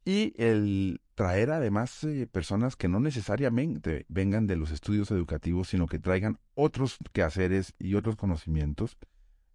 y 0.04 0.34
el 0.36 1.00
traer 1.14 1.50
además 1.50 2.02
eh, 2.04 2.26
personas 2.26 2.76
que 2.76 2.88
no 2.88 3.00
necesariamente 3.00 4.06
vengan 4.08 4.46
de 4.46 4.56
los 4.56 4.70
estudios 4.70 5.10
educativos, 5.10 5.68
sino 5.68 5.86
que 5.86 5.98
traigan 5.98 6.38
otros 6.54 6.98
quehaceres 7.12 7.74
y 7.78 7.94
otros 7.94 8.16
conocimientos, 8.16 8.96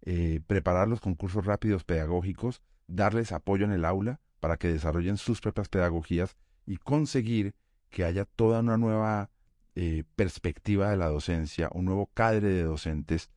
eh, 0.02 0.40
preparar 0.46 0.88
los 0.88 1.00
concursos 1.00 1.44
rápidos 1.44 1.84
pedagógicos, 1.84 2.62
darles 2.86 3.32
apoyo 3.32 3.64
en 3.64 3.72
el 3.72 3.84
aula 3.84 4.20
para 4.40 4.56
que 4.56 4.68
desarrollen 4.68 5.16
sus 5.16 5.40
propias 5.40 5.68
pedagogías 5.68 6.36
y 6.66 6.76
conseguir 6.76 7.54
que 7.90 8.04
haya 8.04 8.24
toda 8.24 8.60
una 8.60 8.76
nueva 8.76 9.30
eh, 9.74 10.04
perspectiva 10.16 10.90
de 10.90 10.96
la 10.96 11.08
docencia, 11.08 11.70
un 11.72 11.84
nuevo 11.84 12.06
cadre 12.12 12.48
de 12.48 12.62
docentes 12.62 13.30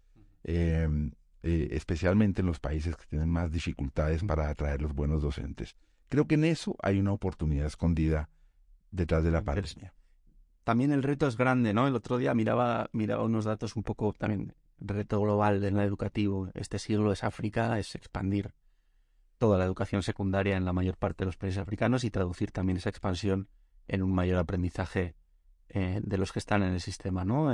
em, 0.43 1.11
eh, 1.43 1.69
especialmente 1.71 2.41
en 2.41 2.47
los 2.47 2.59
países 2.59 2.95
que 2.95 3.05
tienen 3.05 3.29
más 3.29 3.51
dificultades 3.51 4.23
para 4.23 4.49
atraer 4.49 4.81
los 4.81 4.93
buenos 4.93 5.21
docentes. 5.21 5.75
Creo 6.09 6.27
que 6.27 6.35
en 6.35 6.45
eso 6.45 6.75
hay 6.81 6.99
una 6.99 7.13
oportunidad 7.13 7.65
escondida 7.65 8.29
detrás 8.91 9.23
de 9.23 9.31
la 9.31 9.43
pandemia. 9.43 9.93
También 10.63 10.91
el 10.91 11.03
reto 11.03 11.27
es 11.27 11.37
grande, 11.37 11.73
¿no? 11.73 11.87
El 11.87 11.95
otro 11.95 12.17
día 12.17 12.33
miraba, 12.33 12.89
miraba 12.91 13.23
unos 13.23 13.45
datos 13.45 13.75
un 13.75 13.83
poco 13.83 14.13
también, 14.13 14.53
reto 14.77 15.19
global 15.21 15.61
del 15.61 15.79
educativo. 15.79 16.49
Este 16.53 16.79
siglo 16.79 17.11
es 17.11 17.23
África, 17.23 17.79
es 17.79 17.95
expandir 17.95 18.53
toda 19.41 19.57
la 19.57 19.65
educación 19.65 20.03
secundaria 20.03 20.55
en 20.55 20.65
la 20.65 20.71
mayor 20.71 20.97
parte 20.97 21.23
de 21.23 21.25
los 21.25 21.35
países 21.35 21.57
africanos 21.57 22.03
y 22.03 22.11
traducir 22.11 22.51
también 22.51 22.77
esa 22.77 22.89
expansión 22.89 23.49
en 23.87 24.03
un 24.03 24.13
mayor 24.13 24.37
aprendizaje 24.37 25.15
eh, 25.69 25.99
de 26.03 26.17
los 26.19 26.31
que 26.31 26.37
están 26.37 26.61
en 26.61 26.73
el 26.73 26.79
sistema, 26.79 27.25
¿no? 27.25 27.51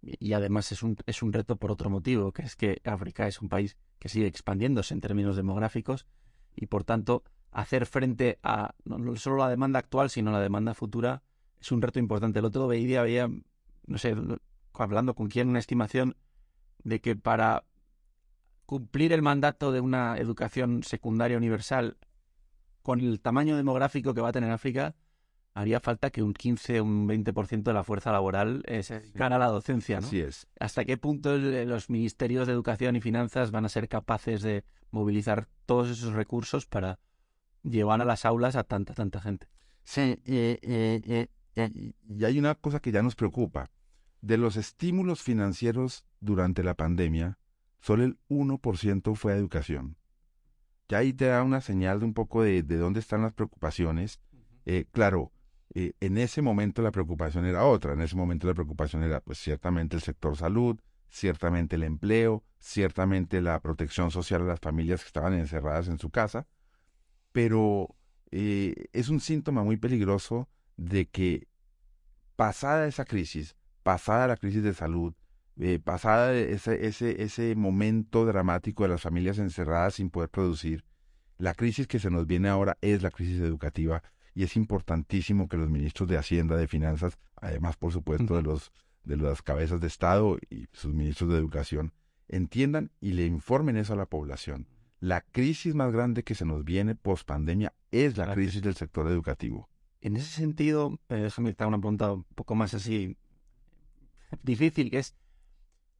y 0.00 0.32
además 0.32 0.70
es 0.70 0.84
un, 0.84 0.96
es 1.06 1.24
un 1.24 1.32
reto 1.32 1.56
por 1.56 1.72
otro 1.72 1.90
motivo, 1.90 2.30
que 2.30 2.42
es 2.42 2.54
que 2.54 2.80
África 2.84 3.26
es 3.26 3.42
un 3.42 3.48
país 3.48 3.76
que 3.98 4.08
sigue 4.08 4.28
expandiéndose 4.28 4.94
en 4.94 5.00
términos 5.00 5.34
demográficos 5.34 6.06
y 6.54 6.66
por 6.66 6.84
tanto 6.84 7.24
hacer 7.50 7.86
frente 7.86 8.38
a 8.44 8.76
no 8.84 9.16
solo 9.16 9.38
la 9.38 9.48
demanda 9.48 9.80
actual, 9.80 10.10
sino 10.10 10.30
la 10.30 10.38
demanda 10.38 10.72
futura 10.72 11.24
es 11.60 11.72
un 11.72 11.82
reto 11.82 11.98
importante. 11.98 12.38
El 12.38 12.44
otro 12.44 12.68
día 12.68 13.00
había, 13.00 13.28
no 13.88 13.98
sé, 13.98 14.14
hablando 14.72 15.16
con 15.16 15.26
quién, 15.26 15.48
una 15.48 15.58
estimación 15.58 16.14
de 16.84 17.00
que 17.00 17.16
para 17.16 17.64
cumplir 18.66 19.12
el 19.12 19.22
mandato 19.22 19.72
de 19.72 19.80
una 19.80 20.16
educación 20.18 20.82
secundaria 20.82 21.36
universal 21.36 21.96
con 22.82 23.00
el 23.00 23.20
tamaño 23.20 23.56
demográfico 23.56 24.14
que 24.14 24.20
va 24.20 24.28
a 24.28 24.32
tener 24.32 24.50
África, 24.50 24.94
haría 25.54 25.80
falta 25.80 26.10
que 26.10 26.22
un 26.22 26.34
15 26.34 26.80
o 26.80 26.84
un 26.84 27.08
20% 27.08 27.62
de 27.62 27.72
la 27.72 27.84
fuerza 27.84 28.12
laboral 28.12 28.62
eh, 28.66 28.82
se 28.82 29.00
dedicara 29.00 29.36
a 29.36 29.38
la 29.38 29.46
docencia, 29.46 30.00
¿no? 30.00 30.06
Así 30.06 30.20
es. 30.20 30.48
¿Hasta 30.58 30.84
qué 30.84 30.96
punto 30.98 31.36
los 31.36 31.88
ministerios 31.88 32.46
de 32.46 32.52
educación 32.52 32.96
y 32.96 33.00
finanzas 33.00 33.50
van 33.52 33.64
a 33.64 33.68
ser 33.68 33.88
capaces 33.88 34.42
de 34.42 34.64
movilizar 34.90 35.48
todos 35.64 35.88
esos 35.88 36.12
recursos 36.12 36.66
para 36.66 36.98
llevar 37.62 38.02
a 38.02 38.04
las 38.04 38.24
aulas 38.24 38.56
a 38.56 38.64
tanta, 38.64 38.94
tanta 38.94 39.20
gente? 39.20 39.48
Sí, 39.84 40.20
y, 40.26 40.58
y 41.56 42.24
hay 42.24 42.38
una 42.38 42.54
cosa 42.54 42.80
que 42.80 42.92
ya 42.92 43.02
nos 43.02 43.14
preocupa. 43.14 43.70
De 44.20 44.38
los 44.38 44.56
estímulos 44.56 45.22
financieros 45.22 46.04
durante 46.20 46.64
la 46.64 46.74
pandemia, 46.74 47.38
solo 47.84 48.04
el 48.04 48.18
1% 48.30 49.14
fue 49.14 49.34
a 49.34 49.36
educación. 49.36 49.98
Ya 50.88 50.98
ahí 50.98 51.12
te 51.12 51.26
da 51.26 51.42
una 51.42 51.60
señal 51.60 52.00
de 52.00 52.06
un 52.06 52.14
poco 52.14 52.42
de, 52.42 52.62
de 52.62 52.78
dónde 52.78 52.98
están 52.98 53.20
las 53.20 53.34
preocupaciones. 53.34 54.20
Eh, 54.64 54.86
claro, 54.90 55.32
eh, 55.74 55.92
en 56.00 56.16
ese 56.16 56.40
momento 56.40 56.80
la 56.80 56.92
preocupación 56.92 57.44
era 57.44 57.66
otra. 57.66 57.92
En 57.92 58.00
ese 58.00 58.16
momento 58.16 58.46
la 58.46 58.54
preocupación 58.54 59.02
era, 59.02 59.20
pues, 59.20 59.38
ciertamente 59.38 59.96
el 59.96 60.02
sector 60.02 60.34
salud, 60.34 60.80
ciertamente 61.10 61.76
el 61.76 61.82
empleo, 61.82 62.42
ciertamente 62.58 63.42
la 63.42 63.60
protección 63.60 64.10
social 64.10 64.40
a 64.40 64.46
las 64.46 64.60
familias 64.60 65.02
que 65.02 65.08
estaban 65.08 65.34
encerradas 65.34 65.88
en 65.88 65.98
su 65.98 66.08
casa. 66.08 66.46
Pero 67.32 67.94
eh, 68.30 68.86
es 68.94 69.10
un 69.10 69.20
síntoma 69.20 69.62
muy 69.62 69.76
peligroso 69.76 70.48
de 70.78 71.04
que 71.04 71.48
pasada 72.34 72.86
esa 72.86 73.04
crisis, 73.04 73.56
pasada 73.82 74.26
la 74.26 74.38
crisis 74.38 74.62
de 74.62 74.72
salud, 74.72 75.12
eh, 75.58 75.78
pasada 75.78 76.34
ese, 76.34 76.86
ese, 76.86 77.22
ese 77.22 77.54
momento 77.54 78.24
dramático 78.24 78.82
de 78.82 78.90
las 78.90 79.02
familias 79.02 79.38
encerradas 79.38 79.94
sin 79.94 80.10
poder 80.10 80.30
producir, 80.30 80.84
la 81.38 81.54
crisis 81.54 81.86
que 81.86 81.98
se 81.98 82.10
nos 82.10 82.26
viene 82.26 82.48
ahora 82.48 82.76
es 82.80 83.02
la 83.02 83.10
crisis 83.10 83.40
educativa 83.40 84.02
y 84.34 84.42
es 84.42 84.56
importantísimo 84.56 85.48
que 85.48 85.56
los 85.56 85.70
ministros 85.70 86.08
de 86.08 86.18
Hacienda, 86.18 86.56
de 86.56 86.68
Finanzas, 86.68 87.18
además 87.36 87.76
por 87.76 87.92
supuesto 87.92 88.36
de 88.36 88.42
los 88.42 88.72
de 89.04 89.16
las 89.16 89.42
cabezas 89.42 89.80
de 89.80 89.86
Estado 89.86 90.38
y 90.48 90.66
sus 90.72 90.94
ministros 90.94 91.30
de 91.30 91.38
Educación, 91.38 91.92
entiendan 92.28 92.90
y 93.00 93.12
le 93.12 93.26
informen 93.26 93.76
eso 93.76 93.92
a 93.92 93.96
la 93.96 94.06
población. 94.06 94.66
La 94.98 95.20
crisis 95.20 95.74
más 95.74 95.92
grande 95.92 96.22
que 96.22 96.34
se 96.34 96.46
nos 96.46 96.64
viene 96.64 96.94
post 96.94 97.26
pandemia 97.26 97.74
es 97.90 98.16
la 98.16 98.32
crisis 98.32 98.62
del 98.62 98.74
sector 98.74 99.06
educativo. 99.08 99.68
En 100.00 100.16
ese 100.16 100.30
sentido, 100.30 100.98
eh, 101.08 101.16
déjame 101.16 101.50
hacer 101.50 101.66
una 101.66 101.78
pregunta 101.78 102.12
un 102.12 102.24
poco 102.34 102.54
más 102.54 102.74
así 102.74 103.16
difícil, 104.42 104.90
que 104.90 104.98
es, 104.98 105.14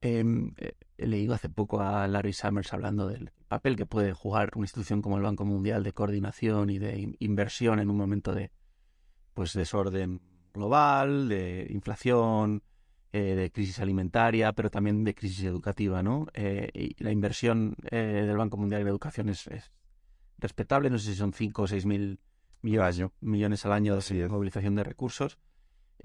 eh, 0.04 0.74
he 0.98 1.06
leído 1.06 1.34
hace 1.34 1.48
poco 1.48 1.80
a 1.80 2.06
Larry 2.06 2.32
Summers 2.32 2.72
hablando 2.72 3.08
del 3.08 3.32
papel 3.48 3.74
que 3.74 3.86
puede 3.86 4.12
jugar 4.12 4.50
una 4.54 4.64
institución 4.64 5.00
como 5.00 5.16
el 5.16 5.22
Banco 5.22 5.44
Mundial 5.44 5.82
de 5.82 5.92
coordinación 5.92 6.68
y 6.70 6.78
de 6.78 7.16
inversión 7.20 7.78
en 7.80 7.90
un 7.90 7.96
momento 7.96 8.34
de 8.34 8.50
pues 9.32 9.54
desorden 9.54 10.20
global, 10.52 11.28
de 11.28 11.66
inflación, 11.70 12.62
eh, 13.12 13.34
de 13.34 13.50
crisis 13.50 13.80
alimentaria, 13.80 14.52
pero 14.52 14.70
también 14.70 15.04
de 15.04 15.14
crisis 15.14 15.44
educativa, 15.44 16.02
¿no? 16.02 16.26
y 16.34 17.02
la 17.02 17.10
inversión 17.10 17.74
del 17.90 18.36
Banco 18.36 18.56
Mundial 18.56 18.82
en 18.82 18.88
educación 18.88 19.28
es, 19.30 19.46
es, 19.46 19.72
respetable, 20.38 20.90
no 20.90 20.98
sé 20.98 21.12
si 21.12 21.16
son 21.16 21.32
5 21.32 21.62
o 21.62 21.66
6 21.66 21.86
mil 21.86 22.20
millones, 22.60 23.02
millones 23.20 23.64
al 23.64 23.72
año 23.72 23.96
de 23.96 24.28
movilización 24.28 24.74
de 24.74 24.84
recursos. 24.84 25.38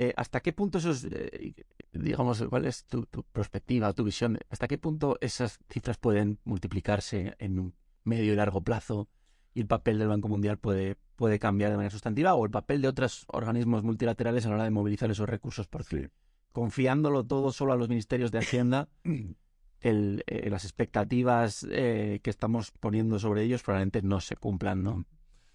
Eh, 0.01 0.13
¿Hasta 0.15 0.39
qué 0.39 0.53
punto 0.53 0.77
esos, 0.77 1.03
eh, 1.11 1.53
digamos, 1.91 2.41
cuál 2.43 2.63
es 2.63 2.85
tu, 2.85 3.05
perspectiva, 3.33 3.91
tu 3.91 4.05
visión? 4.05 4.39
¿Hasta 4.49 4.69
qué 4.69 4.77
punto 4.77 5.17
esas 5.19 5.59
cifras 5.69 5.97
pueden 5.97 6.39
multiplicarse 6.45 7.35
en 7.37 7.59
un 7.59 7.75
medio 8.05 8.31
y 8.31 8.35
largo 8.37 8.61
plazo 8.61 9.09
y 9.53 9.59
el 9.59 9.67
papel 9.67 9.99
del 9.99 10.07
Banco 10.07 10.29
Mundial 10.29 10.57
puede, 10.57 10.95
puede 11.17 11.37
cambiar 11.37 11.71
de 11.71 11.75
manera 11.75 11.91
sustantiva 11.91 12.33
o 12.35 12.45
el 12.45 12.49
papel 12.49 12.81
de 12.81 12.87
otros 12.87 13.25
organismos 13.27 13.83
multilaterales 13.83 14.45
a 14.45 14.49
la 14.49 14.55
hora 14.55 14.63
de 14.63 14.69
movilizar 14.69 15.11
esos 15.11 15.27
recursos? 15.27 15.67
Porque 15.67 16.11
confiándolo 16.53 17.25
todo 17.25 17.51
solo 17.51 17.73
a 17.73 17.75
los 17.75 17.89
ministerios 17.89 18.31
de 18.31 18.37
Hacienda, 18.37 18.87
el, 19.81 20.23
eh, 20.27 20.49
las 20.49 20.63
expectativas 20.63 21.67
que 21.69 22.21
estamos 22.23 22.71
poniendo 22.71 23.19
sobre 23.19 23.43
ellos 23.43 23.63
probablemente 23.63 24.01
no 24.01 24.21
se 24.21 24.37
cumplan, 24.37 24.81
¿no? 24.81 25.05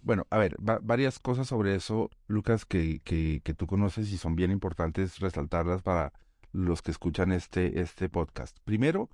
Bueno, 0.04 0.26
a 0.28 0.36
ver, 0.36 0.54
varias 0.60 1.18
cosas 1.18 1.48
sobre 1.48 1.74
eso, 1.74 2.10
Lucas, 2.26 2.66
que, 2.66 3.00
que, 3.04 3.40
que, 3.42 3.54
tú 3.54 3.66
conoces 3.66 4.12
y 4.12 4.18
son 4.18 4.36
bien 4.36 4.50
importantes 4.50 5.18
resaltarlas 5.18 5.80
para 5.80 6.12
los 6.52 6.82
que 6.82 6.90
escuchan 6.90 7.32
este, 7.32 7.80
este 7.80 8.10
podcast. 8.10 8.58
Primero, 8.64 9.08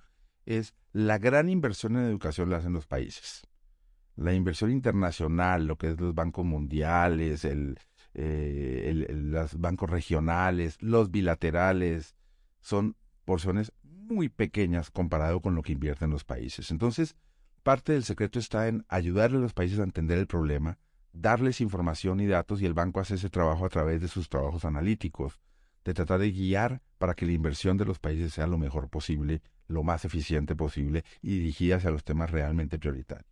es 0.45 0.73
la 0.91 1.17
gran 1.17 1.47
inversión 1.47 1.95
en 1.95 2.03
educación 2.03 2.49
la 2.49 2.57
hacen 2.57 2.73
los 2.73 2.87
países. 2.87 3.47
La 4.17 4.33
inversión 4.33 4.69
internacional, 4.69 5.65
lo 5.65 5.77
que 5.77 5.91
es 5.91 6.01
los 6.01 6.13
bancos 6.13 6.43
mundiales, 6.43 7.45
el, 7.45 7.79
eh, 8.13 9.07
los 9.13 9.57
bancos 9.61 9.89
regionales, 9.89 10.75
los 10.81 11.09
bilaterales, 11.09 12.17
son 12.59 12.97
porciones 13.23 13.71
muy 13.81 14.27
pequeñas 14.27 14.91
comparado 14.91 15.39
con 15.39 15.55
lo 15.55 15.61
que 15.61 15.71
invierten 15.71 16.09
los 16.09 16.25
países. 16.25 16.69
Entonces, 16.69 17.15
Parte 17.63 17.93
del 17.93 18.03
secreto 18.03 18.39
está 18.39 18.67
en 18.67 18.85
ayudarle 18.89 19.37
a 19.37 19.41
los 19.41 19.53
países 19.53 19.77
a 19.79 19.83
entender 19.83 20.17
el 20.17 20.25
problema, 20.25 20.79
darles 21.13 21.61
información 21.61 22.19
y 22.19 22.25
datos 22.25 22.59
y 22.59 22.65
el 22.65 22.73
banco 22.73 22.99
hace 22.99 23.15
ese 23.15 23.29
trabajo 23.29 23.65
a 23.65 23.69
través 23.69 24.01
de 24.01 24.07
sus 24.07 24.29
trabajos 24.29 24.65
analíticos, 24.65 25.39
de 25.85 25.93
tratar 25.93 26.19
de 26.19 26.31
guiar 26.31 26.81
para 26.97 27.13
que 27.13 27.27
la 27.27 27.33
inversión 27.33 27.77
de 27.77 27.85
los 27.85 27.99
países 27.99 28.33
sea 28.33 28.47
lo 28.47 28.57
mejor 28.57 28.89
posible, 28.89 29.43
lo 29.67 29.83
más 29.83 30.05
eficiente 30.05 30.55
posible 30.55 31.03
y 31.21 31.37
dirigida 31.37 31.75
hacia 31.75 31.91
los 31.91 32.03
temas 32.03 32.31
realmente 32.31 32.79
prioritarios. 32.79 33.29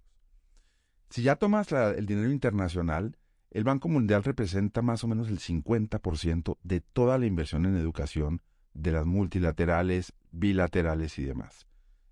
Si 1.09 1.23
ya 1.23 1.35
tomas 1.35 1.71
el 1.71 2.05
dinero 2.05 2.29
internacional, 2.29 3.17
el 3.49 3.63
Banco 3.63 3.89
Mundial 3.89 4.23
representa 4.23 4.83
más 4.83 5.03
o 5.03 5.07
menos 5.07 5.29
el 5.29 5.39
50% 5.39 6.57
de 6.61 6.81
toda 6.81 7.17
la 7.17 7.25
inversión 7.25 7.65
en 7.65 7.77
educación 7.77 8.43
de 8.75 8.91
las 8.91 9.07
multilaterales, 9.07 10.13
bilaterales 10.31 11.17
y 11.17 11.23
demás 11.23 11.68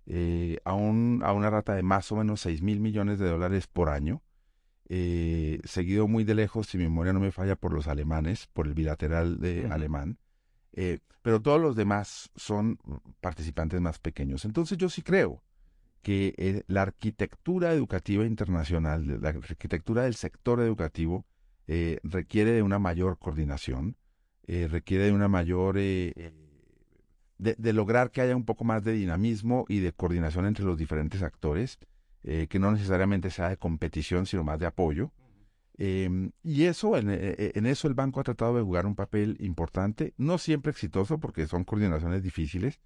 eh, 0.08 0.58
a, 0.64 0.74
un, 0.74 1.20
a 1.22 1.32
una 1.32 1.50
rata 1.50 1.74
de 1.74 1.82
más 1.82 2.10
o 2.10 2.16
menos 2.16 2.40
6 2.40 2.62
mil 2.62 2.80
millones 2.80 3.18
de 3.18 3.28
dólares 3.28 3.66
por 3.66 3.90
año, 3.90 4.22
eh, 4.88 5.60
seguido 5.64 6.08
muy 6.08 6.24
de 6.24 6.34
lejos, 6.34 6.66
si 6.66 6.78
mi 6.78 6.84
memoria 6.84 7.12
no 7.12 7.20
me 7.20 7.30
falla, 7.30 7.56
por 7.56 7.74
los 7.74 7.88
alemanes, 7.88 8.46
por 8.46 8.66
el 8.66 8.72
bilateral 8.72 9.38
de 9.38 9.66
alemán, 9.66 10.18
eh, 10.72 11.00
pero 11.20 11.42
todos 11.42 11.60
los 11.60 11.76
demás 11.76 12.30
son 12.36 12.78
participantes 13.20 13.80
más 13.82 13.98
pequeños. 13.98 14.46
Entonces 14.46 14.78
yo 14.78 14.88
sí 14.88 15.02
creo 15.02 15.42
que 16.00 16.34
eh, 16.38 16.62
la 16.68 16.82
arquitectura 16.82 17.72
educativa 17.74 18.24
internacional, 18.24 19.20
la 19.20 19.28
arquitectura 19.28 20.04
del 20.04 20.14
sector 20.14 20.60
educativo, 20.60 21.26
requiere 22.02 22.52
de 22.52 22.62
una 22.62 22.78
mayor 22.78 23.18
coordinación, 23.18 23.98
requiere 24.46 25.04
de 25.04 25.12
una 25.12 25.28
mayor 25.28 25.76
de, 27.38 27.72
lograr 27.72 28.10
que 28.10 28.20
haya 28.20 28.36
un 28.36 28.44
poco 28.44 28.64
más 28.64 28.84
de 28.84 28.92
dinamismo 28.92 29.64
y 29.68 29.78
de 29.78 29.92
coordinación 29.92 30.46
entre 30.46 30.64
los 30.64 30.76
diferentes 30.76 31.22
actores, 31.22 31.78
eh, 32.24 32.48
que 32.48 32.58
no 32.58 32.72
necesariamente 32.72 33.30
sea 33.30 33.48
de 33.48 33.56
competición, 33.56 34.26
sino 34.26 34.44
más 34.44 34.58
de 34.58 34.66
apoyo. 34.66 35.12
Em, 35.78 36.32
y 36.42 36.64
eso, 36.64 36.96
en, 36.96 37.10
eh, 37.10 37.18
eh, 37.20 37.52
en, 37.54 37.66
eso 37.66 37.86
el 37.86 37.94
banco 37.94 38.18
ha 38.20 38.24
tratado 38.24 38.56
de 38.56 38.62
jugar 38.62 38.86
un 38.86 38.96
papel 38.96 39.36
importante, 39.38 40.14
no 40.16 40.38
siempre 40.38 40.72
exitoso 40.72 41.18
porque 41.18 41.46
son 41.46 41.62
coordinaciones 41.62 42.22
difíciles, 42.24 42.80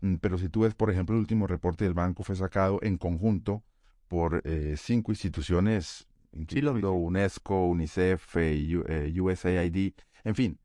mm, 0.00 0.16
pero 0.16 0.38
si 0.38 0.48
tú 0.48 0.60
ves, 0.60 0.74
por 0.74 0.90
ejemplo, 0.90 1.16
el 1.16 1.20
último 1.20 1.48
reporte 1.48 1.84
del 1.84 1.94
banco 1.94 2.22
fue 2.22 2.36
sacado 2.36 2.78
en 2.82 2.98
conjunto 2.98 3.64
por 4.06 4.44
cinco 4.76 5.10
instituciones, 5.10 6.06
incluyendo 6.32 6.92
UNESCO, 6.92 7.66
UNICEF, 7.66 8.36
USAID, 8.36 9.94
en 10.22 10.34
fin, 10.36 10.60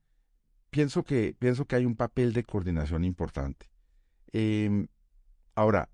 pienso 0.72 1.04
que, 1.04 1.36
pienso 1.38 1.66
que 1.66 1.76
hay 1.76 1.86
un 1.86 1.96
papel 1.96 2.34
de 2.34 2.44
coordinación 2.44 3.04
importante. 3.04 3.68
Em, 4.34 4.88
ahora, 5.54 5.90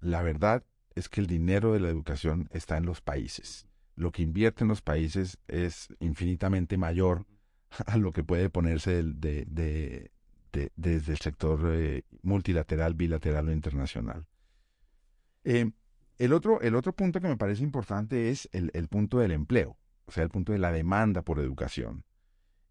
la 0.00 0.22
verdad 0.22 0.64
es 0.94 1.08
que 1.08 1.20
el 1.20 1.26
dinero 1.26 1.72
de 1.72 1.80
la 1.80 1.88
educación 1.88 2.48
está 2.52 2.76
en 2.76 2.86
los 2.86 3.00
países. 3.00 3.68
Lo 3.94 4.10
que 4.10 4.22
invierte 4.22 4.64
en 4.64 4.68
los 4.68 4.82
países 4.82 5.38
es 5.46 5.88
infinitamente 6.00 6.76
mayor 6.76 7.26
a 7.86 7.96
lo 7.96 8.12
que 8.12 8.24
puede 8.24 8.50
ponerse 8.50 9.02
de, 9.02 10.10
desde 10.76 11.12
el 11.12 11.18
sector 11.18 11.60
eh, 11.72 12.02
multilateral, 12.22 12.94
bilateral 12.94 13.48
o 13.48 13.52
internacional. 13.52 14.26
Eh, 15.44 15.70
el, 16.18 16.32
otro, 16.32 16.60
el 16.62 16.74
otro 16.74 16.94
punto 16.94 17.20
que 17.20 17.28
me 17.28 17.36
parece 17.36 17.62
importante 17.62 18.30
es 18.30 18.48
el, 18.52 18.88
punto 18.88 19.18
del 19.18 19.32
empleo, 19.32 19.76
o 20.06 20.12
sea, 20.12 20.22
el 20.22 20.30
punto 20.30 20.52
de 20.52 20.58
la 20.58 20.72
demanda 20.72 21.22
por 21.22 21.38
educación. 21.40 22.04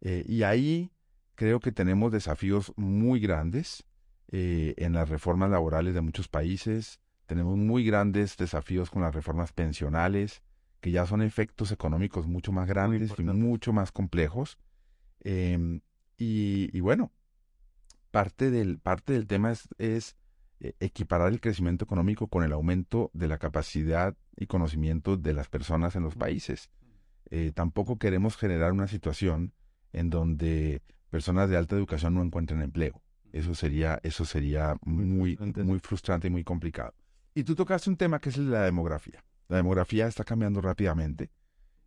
Eh, 0.03 0.23
y 0.27 0.43
ahí 0.43 0.91
creo 1.33 1.59
que 1.59 1.71
tenemos 1.71 2.11
desafíos 2.11 2.71
muy 2.75 3.19
grandes 3.19 3.83
en 4.35 4.93
las 4.93 5.09
reformas 5.09 5.51
laborales 5.51 5.93
de 5.93 6.01
muchos 6.01 6.27
países, 6.27 6.99
tenemos 7.25 7.57
muy 7.57 7.85
grandes 7.85 8.37
desafíos 8.37 8.89
con 8.89 9.01
las 9.01 9.15
reformas 9.15 9.53
pensionales, 9.53 10.43
que 10.81 10.91
ya 10.91 11.05
son 11.05 11.21
efectos 11.21 11.71
económicos 11.71 12.27
mucho 12.27 12.51
más 12.51 12.67
grandes 12.67 13.13
y 13.17 13.23
mucho 13.23 13.71
más 13.71 13.91
complejos. 13.91 14.57
Em, 15.21 15.81
y, 16.17 16.79
bueno, 16.81 17.11
parte 18.11 18.51
del, 18.51 18.79
parte 18.79 19.13
del 19.13 19.27
tema 19.27 19.51
es, 19.77 20.15
eh, 20.59 20.75
equiparar 20.79 21.29
el 21.29 21.41
crecimiento 21.41 21.85
económico 21.85 22.27
con 22.27 22.43
el 22.43 22.51
aumento 22.51 23.09
de 23.13 23.27
la 23.27 23.37
capacidad 23.37 24.15
y 24.35 24.47
conocimiento 24.47 25.17
de 25.17 25.33
las 25.33 25.47
personas 25.49 25.95
en 25.95 26.03
los 26.03 26.15
países. 26.15 26.69
Eh, 27.29 27.51
tampoco 27.55 27.97
queremos 27.97 28.37
generar 28.37 28.73
una 28.73 28.87
situación 28.87 29.53
en 29.93 30.09
donde 30.09 30.81
personas 31.09 31.49
de 31.49 31.57
alta 31.57 31.75
educación 31.75 32.15
no 32.15 32.23
encuentren 32.23 32.61
empleo. 32.61 33.01
Eso 33.31 33.55
sería, 33.55 33.99
eso 34.03 34.25
sería 34.25 34.75
muy, 34.83 35.37
muy 35.37 35.79
frustrante 35.79 36.27
y 36.27 36.31
muy 36.31 36.43
complicado. 36.43 36.93
Y 37.33 37.43
tú 37.43 37.55
tocaste 37.55 37.89
un 37.89 37.97
tema 37.97 38.19
que 38.19 38.29
es 38.29 38.37
la 38.37 38.63
demografía. 38.63 39.23
La 39.47 39.57
demografía 39.57 40.07
está 40.07 40.23
cambiando 40.23 40.61
rápidamente. 40.61 41.31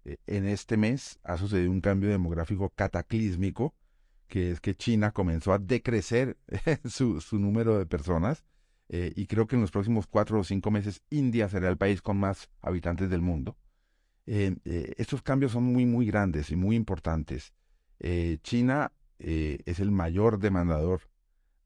Eh, 0.04 0.18
en 0.26 0.46
este 0.46 0.76
mes 0.76 1.18
ha 1.22 1.36
sucedido 1.36 1.70
un 1.70 1.80
cambio 1.80 2.10
demográfico 2.10 2.70
cataclísmico, 2.70 3.74
que 4.28 4.50
es 4.50 4.60
que 4.60 4.74
China 4.74 5.12
comenzó 5.12 5.52
a 5.52 5.58
decrecer 5.58 6.36
su, 6.84 7.20
número 7.32 7.78
de 7.78 7.86
personas 7.86 8.44
eh, 8.88 9.12
y 9.14 9.26
creo 9.26 9.46
que 9.46 9.56
en 9.56 9.62
los 9.62 9.70
próximos 9.70 10.06
cuatro 10.06 10.40
o 10.40 10.44
cinco 10.44 10.70
meses 10.70 11.02
India 11.10 11.48
será 11.48 11.68
el 11.68 11.76
país 11.76 12.02
con 12.02 12.18
más 12.18 12.50
habitantes 12.60 13.08
del 13.08 13.20
mundo. 13.20 13.56
Eh, 14.26 14.56
estos 14.96 15.22
cambios 15.22 15.52
son 15.52 15.64
muy, 15.64 15.86
muy 15.86 16.06
grandes 16.06 16.50
y 16.50 16.56
muy 16.56 16.74
importantes. 16.74 17.52
China 18.42 18.92
es 19.18 19.80
el 19.80 19.90
mayor 19.90 20.38
demandador 20.38 21.02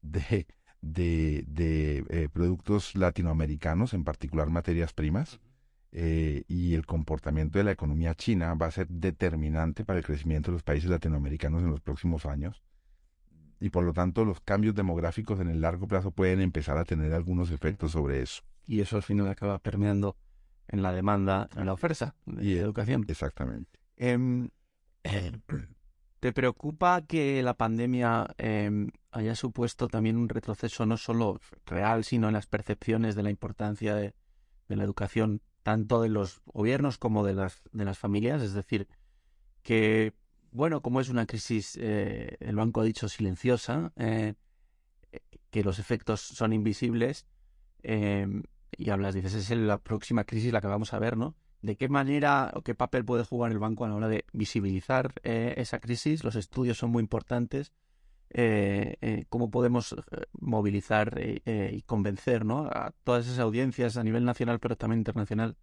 de, 0.01 0.47
de 0.81 2.29
productos 2.33 2.95
latinoamericanos, 2.95 3.93
en 3.93 4.03
particular 4.03 4.49
materias 4.49 4.93
primas. 4.93 5.39
Eh, 5.93 6.45
y 6.47 6.73
el 6.73 6.85
comportamiento 6.85 7.57
de 7.57 7.65
la 7.65 7.71
economía 7.71 8.15
china 8.15 8.53
va 8.53 8.67
a 8.67 8.71
ser 8.71 8.87
determinante 8.87 9.83
para 9.83 9.99
el 9.99 10.05
crecimiento 10.05 10.49
de 10.49 10.53
los 10.53 10.63
países 10.63 10.89
latinoamericanos 10.89 11.63
en 11.63 11.69
los 11.69 11.81
próximos 11.81 12.25
años. 12.25 12.63
Y 13.59 13.69
por 13.69 13.83
lo 13.83 13.93
tanto, 13.93 14.23
los 14.25 14.39
cambios 14.39 14.73
demográficos 14.73 15.39
en 15.39 15.49
el 15.49 15.61
largo 15.61 15.87
plazo 15.87 16.11
pueden 16.11 16.39
empezar 16.39 16.77
a 16.77 16.85
tener 16.85 17.13
algunos 17.13 17.51
efectos 17.51 17.91
sobre 17.91 18.21
eso. 18.21 18.41
Y 18.65 18.79
eso 18.79 18.95
al 18.95 19.03
final 19.03 19.27
acaba 19.27 19.59
permeando 19.59 20.15
en 20.69 20.81
la 20.81 20.93
demanda, 20.93 21.49
en 21.55 21.65
la 21.65 21.73
oferta 21.73 22.15
de 22.25 22.59
educación. 22.59 23.05
Exactamente. 23.07 23.79
Em, 23.97 24.49
¿Te 26.21 26.33
preocupa 26.33 27.01
que 27.01 27.41
la 27.41 27.55
pandemia 27.55 28.27
em, 28.37 28.91
haya 29.09 29.33
supuesto 29.33 29.87
también 29.87 30.17
un 30.17 30.29
retroceso 30.29 30.85
no 30.85 30.97
solo 30.97 31.41
real, 31.65 32.03
sino 32.03 32.27
en 32.27 32.33
las 32.33 32.45
percepciones 32.45 33.15
de 33.15 33.23
la 33.23 33.31
importancia 33.31 33.95
de 33.95 34.13
la 34.67 34.83
educación 34.83 35.41
tanto 35.63 35.99
de 35.99 36.09
los 36.09 36.43
gobiernos 36.45 36.99
como 36.99 37.25
de 37.25 37.33
las, 37.33 37.63
de 37.71 37.85
las 37.85 37.97
familias, 37.97 38.43
es 38.43 38.53
decir, 38.53 38.87
que, 39.63 40.13
bueno, 40.51 40.83
como 40.83 41.01
es 41.01 41.09
una 41.09 41.25
crisis, 41.25 41.75
eh, 41.81 42.37
el 42.39 42.55
banco 42.55 42.81
ha 42.81 42.83
dicho 42.83 43.09
silenciosa, 43.09 43.91
eh, 43.95 44.35
que 45.49 45.63
los 45.63 45.79
efectos 45.79 46.21
son 46.21 46.53
invisibles, 46.53 47.25
eh, 47.81 48.27
y 48.77 48.91
hablas, 48.91 49.15
dices, 49.15 49.33
es 49.33 49.49
la 49.49 49.79
próxima 49.79 50.23
crisis 50.23 50.53
la 50.53 50.61
que 50.61 50.67
vamos 50.67 50.93
a 50.93 50.99
ver, 50.99 51.17
¿no? 51.17 51.35
¿De 51.61 51.75
qué 51.75 51.89
manera 51.89 52.51
o 52.55 52.61
qué 52.61 52.73
papel 52.75 53.05
puede 53.05 53.23
jugar 53.23 53.51
el 53.51 53.59
banco 53.59 53.85
a 53.85 53.89
la 53.89 53.95
hora 53.95 54.07
de 54.07 54.25
visibilizar 54.33 55.13
esa 55.23 55.79
crisis? 55.79 56.23
Los 56.23 56.35
estudios 56.35 56.77
son 56.77 56.91
muy 56.91 57.01
importantes 57.01 57.71
eh, 58.33 58.95
eh, 59.01 59.25
cómo 59.27 59.51
podemos 59.51 59.91
eh, 59.91 59.95
movilizar 60.39 61.19
y 61.21 61.81
convencer 61.81 62.45
¿no? 62.45 62.65
a 62.67 62.93
todas 63.03 63.25
esas 63.25 63.39
audiencias 63.39 63.97
a 63.97 64.03
nivel 64.03 64.23
nacional, 64.23 64.59
pero 64.59 64.77
también 64.77 64.99
internacional, 64.99 65.57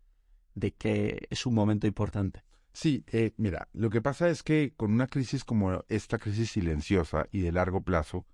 de 0.55 0.73
que 0.73 1.27
es 1.31 1.47
un 1.47 1.55
momento 1.55 1.87
importante. 1.87 2.43
Sí, 2.73 3.05
mira, 3.39 3.69
lo 3.73 3.89
que 3.91 4.03
pasa 4.03 4.29
es 4.29 4.43
que 4.43 4.75
con 4.77 4.93
una 4.93 5.07
crisis 5.07 5.45
como 5.45 5.83
esta 5.89 6.19
crisis 6.19 6.51
silenciosa 6.51 7.27
y 7.33 7.41
de 7.41 7.53
largo 7.53 7.81
plazo, 7.83 8.27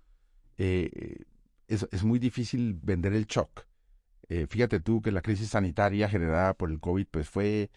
es, 0.57 0.77
es, 1.67 2.03
muy 2.03 2.19
difícil 2.19 2.77
vender 2.81 3.13
el 3.13 3.25
shock. 3.25 3.65
Fíjate 4.49 4.79
tú 4.79 5.01
que 5.01 5.11
la 5.11 5.21
crisis 5.21 5.49
sanitaria 5.49 6.09
generada 6.09 6.53
por 6.53 6.71
el 6.71 6.79
COVID, 6.79 7.07
pues 7.11 7.29
fue, 7.29 7.69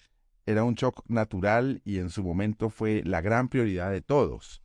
era 0.46 0.64
un 0.64 0.74
shock 0.74 1.04
natural 1.08 1.82
y 1.84 1.98
en 1.98 2.11
su 2.11 2.24
momento 2.24 2.70
fue 2.70 3.02
la 3.04 3.20
gran 3.20 3.48
prioridad 3.48 3.90
de 3.90 4.00
todos. 4.00 4.62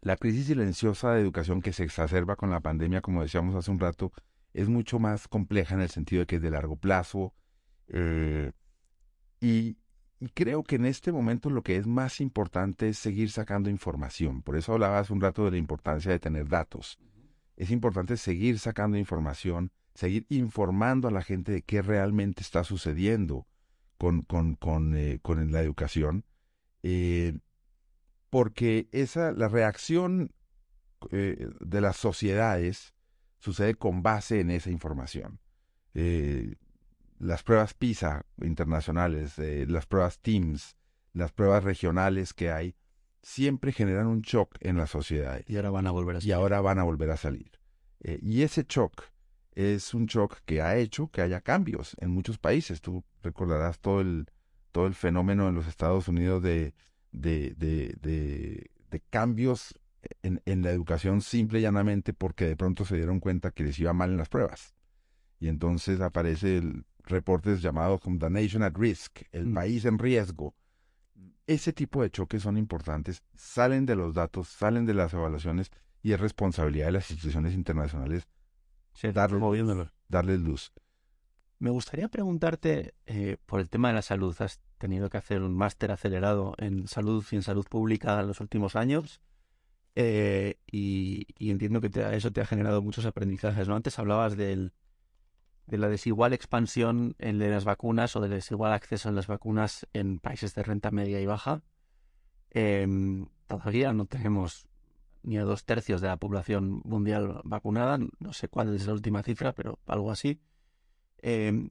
La 0.00 0.16
crisis 0.16 0.46
silenciosa 0.46 1.12
de 1.12 1.20
educación 1.20 1.60
que 1.60 1.72
se 1.72 1.84
exacerba 1.84 2.36
con 2.36 2.50
la 2.50 2.60
pandemia, 2.60 3.00
como 3.00 3.22
decíamos 3.22 3.54
hace 3.54 3.70
un 3.70 3.80
rato, 3.80 4.12
es 4.54 4.68
mucho 4.68 4.98
más 4.98 5.28
compleja 5.28 5.74
en 5.74 5.80
el 5.80 5.90
sentido 5.90 6.20
de 6.20 6.26
que 6.26 6.36
es 6.36 6.42
de 6.42 6.50
largo 6.50 6.76
plazo. 6.76 7.34
Eh, 7.88 8.52
y, 9.40 9.76
creo 10.34 10.64
que 10.64 10.76
en 10.76 10.86
este 10.86 11.12
momento 11.12 11.50
lo 11.50 11.62
que 11.62 11.76
es 11.76 11.86
más 11.86 12.20
importante 12.20 12.88
es 12.88 12.98
seguir 12.98 13.30
sacando 13.30 13.70
información. 13.70 14.42
Por 14.42 14.56
eso 14.56 14.72
hablaba 14.72 14.98
hace 14.98 15.12
un 15.12 15.20
rato 15.20 15.44
de 15.44 15.52
la 15.52 15.58
importancia 15.58 16.10
de 16.10 16.18
tener 16.18 16.48
datos. 16.48 16.98
Es 17.58 17.72
importante 17.72 18.16
seguir 18.16 18.60
sacando 18.60 18.96
información, 18.98 19.72
seguir 19.92 20.26
informando 20.28 21.08
a 21.08 21.10
la 21.10 21.22
gente 21.22 21.50
de 21.50 21.62
qué 21.62 21.82
realmente 21.82 22.40
está 22.40 22.62
sucediendo 22.62 23.48
con, 23.98 24.22
con, 24.22 24.54
con, 24.54 24.96
eh, 24.96 25.18
con 25.20 25.50
la 25.50 25.60
educación. 25.60 26.24
Eh, 26.84 27.36
porque 28.30 28.88
esa, 28.92 29.32
la 29.32 29.48
reacción 29.48 30.32
eh, 31.10 31.50
de 31.58 31.80
las 31.80 31.96
sociedades 31.96 32.94
sucede 33.40 33.74
con 33.74 34.04
base 34.04 34.38
en 34.38 34.52
esa 34.52 34.70
información. 34.70 35.40
Las 37.18 37.42
pruebas 37.42 37.74
PISA 37.74 38.24
internacionales, 38.40 39.34
las 39.36 39.86
pruebas 39.86 40.20
TIMS, 40.20 40.76
las 41.12 41.32
pruebas 41.32 41.64
regionales 41.64 42.34
que 42.34 42.52
hay, 42.52 42.76
siempre 43.22 43.72
generan 43.72 44.06
un 44.06 44.22
shock 44.22 44.56
en 44.60 44.76
las 44.76 44.90
sociedades. 44.90 45.44
Y 45.48 45.56
ahora 45.56 45.70
van 45.70 45.86
a 45.86 45.90
volver 45.90 46.16
a 46.16 46.20
salir. 46.20 46.28
Y 46.30 46.32
ahora 46.32 46.60
van 46.60 46.78
a 46.78 46.84
volver 46.84 47.10
a 47.10 47.16
salir. 47.16 47.50
y 48.00 48.42
ese 48.42 48.64
shock 48.68 49.04
es 49.54 49.92
un 49.92 50.06
shock 50.06 50.38
que 50.44 50.62
ha 50.62 50.76
hecho 50.76 51.08
que 51.08 51.20
haya 51.20 51.40
cambios 51.40 51.96
en 52.00 52.10
muchos 52.10 52.38
países. 52.38 52.80
Tú 52.80 53.04
recordarás 53.22 53.80
todo 53.80 54.00
el, 54.00 54.26
todo 54.72 54.86
el 54.86 54.94
fenómeno 54.94 55.48
en 55.48 55.54
los 55.54 55.66
Estados 55.66 56.08
Unidos 56.08 56.42
de 56.42 56.74
de, 57.12 57.54
de, 57.56 58.68
de, 58.90 59.00
cambios 59.10 59.74
en, 60.22 60.42
en, 60.44 60.62
la 60.62 60.70
educación 60.70 61.20
simple 61.20 61.58
y 61.58 61.62
llanamente 61.62 62.12
porque 62.12 62.46
de 62.46 62.56
pronto 62.56 62.84
se 62.84 62.96
dieron 62.96 63.20
cuenta 63.20 63.50
que 63.50 63.64
les 63.64 63.78
iba 63.78 63.92
mal 63.92 64.10
en 64.10 64.16
las 64.16 64.28
pruebas. 64.28 64.74
Y 65.40 65.48
entonces 65.48 66.00
aparece 66.00 66.58
el 66.58 66.84
reportes 67.04 67.62
llamados 67.62 68.00
como 68.00 68.18
The 68.18 68.30
Nation 68.30 68.62
at 68.62 68.76
Risk, 68.76 69.22
el 69.32 69.46
mm. 69.46 69.54
país 69.54 69.84
en 69.84 69.98
riesgo. 69.98 70.54
Ese 71.48 71.72
tipo 71.72 72.02
de 72.02 72.10
choques 72.10 72.42
son 72.42 72.56
importantes, 72.56 73.24
salen 73.34 73.86
de 73.86 73.96
los 73.96 74.14
datos, 74.14 74.48
salen 74.48 74.86
de 74.86 74.94
las 74.94 75.12
evaluaciones 75.12 75.72
y 76.02 76.12
es 76.12 76.20
responsabilidad 76.20 76.86
de 76.86 76.92
las 76.92 77.10
instituciones 77.10 77.54
internacionales 77.54 78.28
darles, 79.12 79.88
darles 80.08 80.40
luz. 80.40 80.72
Me 81.58 81.70
gustaría 81.70 82.08
preguntarte 82.08 82.94
eh, 83.06 83.36
por 83.46 83.60
el 83.60 83.68
tema 83.68 83.88
de 83.88 83.94
la 83.94 84.02
salud. 84.02 84.34
Has 84.40 84.60
tenido 84.78 85.10
que 85.10 85.16
hacer 85.16 85.42
un 85.42 85.56
máster 85.56 85.90
acelerado 85.90 86.54
en 86.58 86.86
salud 86.86 87.24
y 87.30 87.36
en 87.36 87.42
salud 87.42 87.66
pública 87.68 88.20
en 88.20 88.28
los 88.28 88.40
últimos 88.40 88.76
años 88.76 89.20
eh, 89.96 90.60
y, 90.70 91.26
entiendo 91.38 91.80
que 91.80 91.90
eso 92.12 92.30
te 92.30 92.40
ha 92.40 92.46
generado 92.46 92.82
muchos 92.82 93.06
aprendizajes. 93.06 93.66
¿no? 93.68 93.74
Antes 93.74 93.98
hablabas 93.98 94.36
del, 94.36 94.72
de 95.68 95.76
la 95.76 95.88
desigual 95.88 96.32
expansión 96.32 97.14
en 97.18 97.38
las 97.38 97.64
vacunas 97.64 98.16
o 98.16 98.20
del 98.20 98.30
desigual 98.30 98.72
acceso 98.72 99.10
a 99.10 99.12
las 99.12 99.26
vacunas 99.26 99.86
en 99.92 100.18
países 100.18 100.54
de 100.54 100.62
renta 100.62 100.90
media 100.90 101.20
y 101.20 101.26
baja. 101.26 101.62
Em, 102.50 103.26
todavía 103.46 103.92
no 103.92 104.06
tenemos 104.06 104.66
ni 105.22 105.36
a 105.36 105.44
dos 105.44 105.66
tercios 105.66 106.00
de 106.00 106.08
la 106.08 106.16
población 106.16 106.80
mundial 106.84 107.42
vacunada. 107.44 107.98
No 108.18 108.32
sé 108.32 108.48
cuál 108.48 108.74
es 108.74 108.86
la 108.86 108.94
última 108.94 109.22
cifra, 109.22 109.52
pero 109.52 109.78
algo 109.86 110.10
así. 110.10 110.40
Em, 111.18 111.70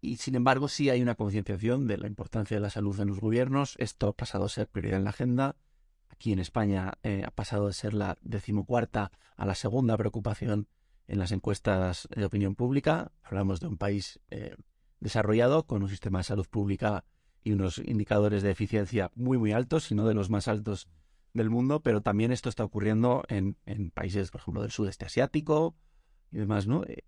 y 0.00 0.18
sin 0.18 0.36
embargo, 0.36 0.68
sí 0.68 0.88
hay 0.88 1.02
una 1.02 1.16
concienciación 1.16 1.88
de 1.88 1.98
la 1.98 2.06
importancia 2.06 2.56
de 2.56 2.60
la 2.60 2.70
salud 2.70 2.98
en 3.00 3.08
los 3.08 3.18
gobiernos. 3.18 3.74
Esto 3.78 4.08
ha 4.08 4.12
pasado 4.12 4.44
a 4.44 4.48
ser 4.48 4.68
prioridad 4.68 4.98
en 4.98 5.04
la 5.04 5.10
agenda. 5.10 5.56
Aquí 6.08 6.32
en 6.32 6.38
España 6.38 6.92
eh, 7.02 7.24
ha 7.26 7.32
pasado 7.32 7.66
de 7.66 7.72
ser 7.72 7.94
la 7.94 8.16
decimocuarta 8.20 9.10
a 9.36 9.44
la 9.44 9.56
segunda 9.56 9.96
preocupación 9.96 10.68
en 11.08 11.18
las 11.18 11.32
encuestas 11.32 12.08
de 12.14 12.24
opinión 12.24 12.54
pública. 12.54 13.12
Hablamos 13.22 13.60
de 13.60 13.68
un 13.68 13.76
país 13.76 14.20
eh, 14.30 14.56
desarrollado 15.00 15.66
con 15.66 15.82
un 15.82 15.88
sistema 15.88 16.18
de 16.18 16.24
salud 16.24 16.46
pública 16.48 17.04
y 17.42 17.52
unos 17.52 17.78
indicadores 17.78 18.42
de 18.42 18.50
eficiencia 18.50 19.12
muy, 19.14 19.38
muy 19.38 19.52
altos, 19.52 19.84
si 19.84 19.94
no 19.94 20.06
de 20.06 20.14
los 20.14 20.30
más 20.30 20.48
altos 20.48 20.88
del 21.32 21.50
mundo, 21.50 21.80
pero 21.80 22.00
también 22.00 22.32
esto 22.32 22.48
está 22.48 22.64
ocurriendo 22.64 23.22
en, 23.28 23.56
países, 23.92 24.30
por 24.30 24.40
ejemplo, 24.40 24.62
del 24.62 24.70
sudeste 24.72 25.04
asiático 25.04 25.76
y 26.32 26.38
demás, 26.38 26.66
¿no? 26.66 26.82
Eh, 26.84 27.04